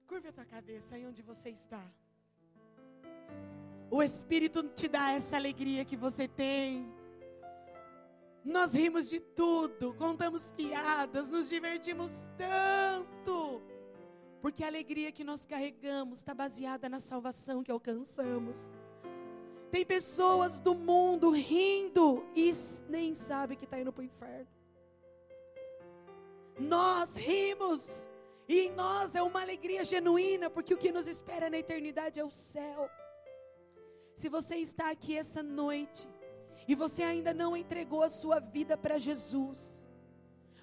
Curva 0.07 0.29
a 0.29 0.34
tua 0.34 0.45
cabeça 0.45 0.95
aí 0.95 1.05
onde 1.05 1.21
você 1.21 1.49
está. 1.49 1.86
O 3.95 4.03
Espírito 4.03 4.61
te 4.79 4.87
dá 4.95 5.11
essa 5.11 5.35
alegria 5.37 5.85
que 5.85 5.95
você 5.95 6.27
tem 6.27 6.93
nós 8.45 8.75
rimos 8.75 9.09
de 9.09 9.19
tudo, 9.19 9.95
contamos 9.95 10.51
piadas, 10.51 11.29
nos 11.29 11.49
divertimos 11.49 12.27
tanto. 12.37 13.59
Porque 14.39 14.63
a 14.63 14.67
alegria 14.67 15.11
que 15.11 15.23
nós 15.23 15.47
carregamos 15.47 16.19
está 16.19 16.31
baseada 16.31 16.87
na 16.87 16.99
salvação 16.99 17.63
que 17.63 17.71
alcançamos. 17.71 18.71
Tem 19.71 19.83
pessoas 19.83 20.59
do 20.59 20.75
mundo 20.75 21.31
rindo 21.31 22.23
e 22.35 22.53
nem 22.87 23.15
sabe 23.15 23.55
que 23.55 23.65
está 23.65 23.79
indo 23.79 23.91
para 23.91 24.03
o 24.03 24.05
inferno. 24.05 24.47
Nós 26.59 27.15
rimos 27.15 28.07
e 28.47 28.59
em 28.59 28.71
nós 28.71 29.15
é 29.15 29.23
uma 29.23 29.41
alegria 29.41 29.83
genuína, 29.83 30.51
porque 30.51 30.75
o 30.75 30.77
que 30.77 30.91
nos 30.91 31.07
espera 31.07 31.49
na 31.49 31.57
eternidade 31.57 32.19
é 32.19 32.23
o 32.23 32.29
céu. 32.29 32.87
Se 34.16 34.30
você 34.30 34.55
está 34.55 34.89
aqui 34.89 35.18
essa 35.18 35.43
noite 35.43 36.07
e 36.68 36.74
você 36.74 37.03
ainda 37.03 37.34
não 37.34 37.55
entregou 37.55 38.01
a 38.01 38.09
sua 38.09 38.39
vida 38.39 38.78
para 38.78 38.97
Jesus, 38.97 39.86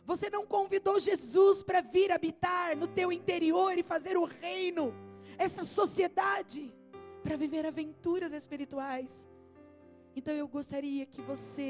você 0.06 0.30
não 0.30 0.46
convidou 0.46 0.98
Jesus 0.98 1.62
para 1.62 1.82
vir 1.82 2.10
habitar 2.10 2.74
no 2.74 2.88
teu 2.88 3.12
interior 3.12 3.76
e 3.76 3.82
fazer 3.82 4.16
o 4.16 4.24
reino, 4.24 4.94
essa 5.36 5.62
sociedade, 5.62 6.74
para 7.22 7.36
viver 7.36 7.66
aventuras 7.66 8.32
espirituais. 8.32 9.28
Então 10.16 10.34
eu 10.34 10.48
gostaria 10.48 11.04
que 11.04 11.20
você 11.20 11.60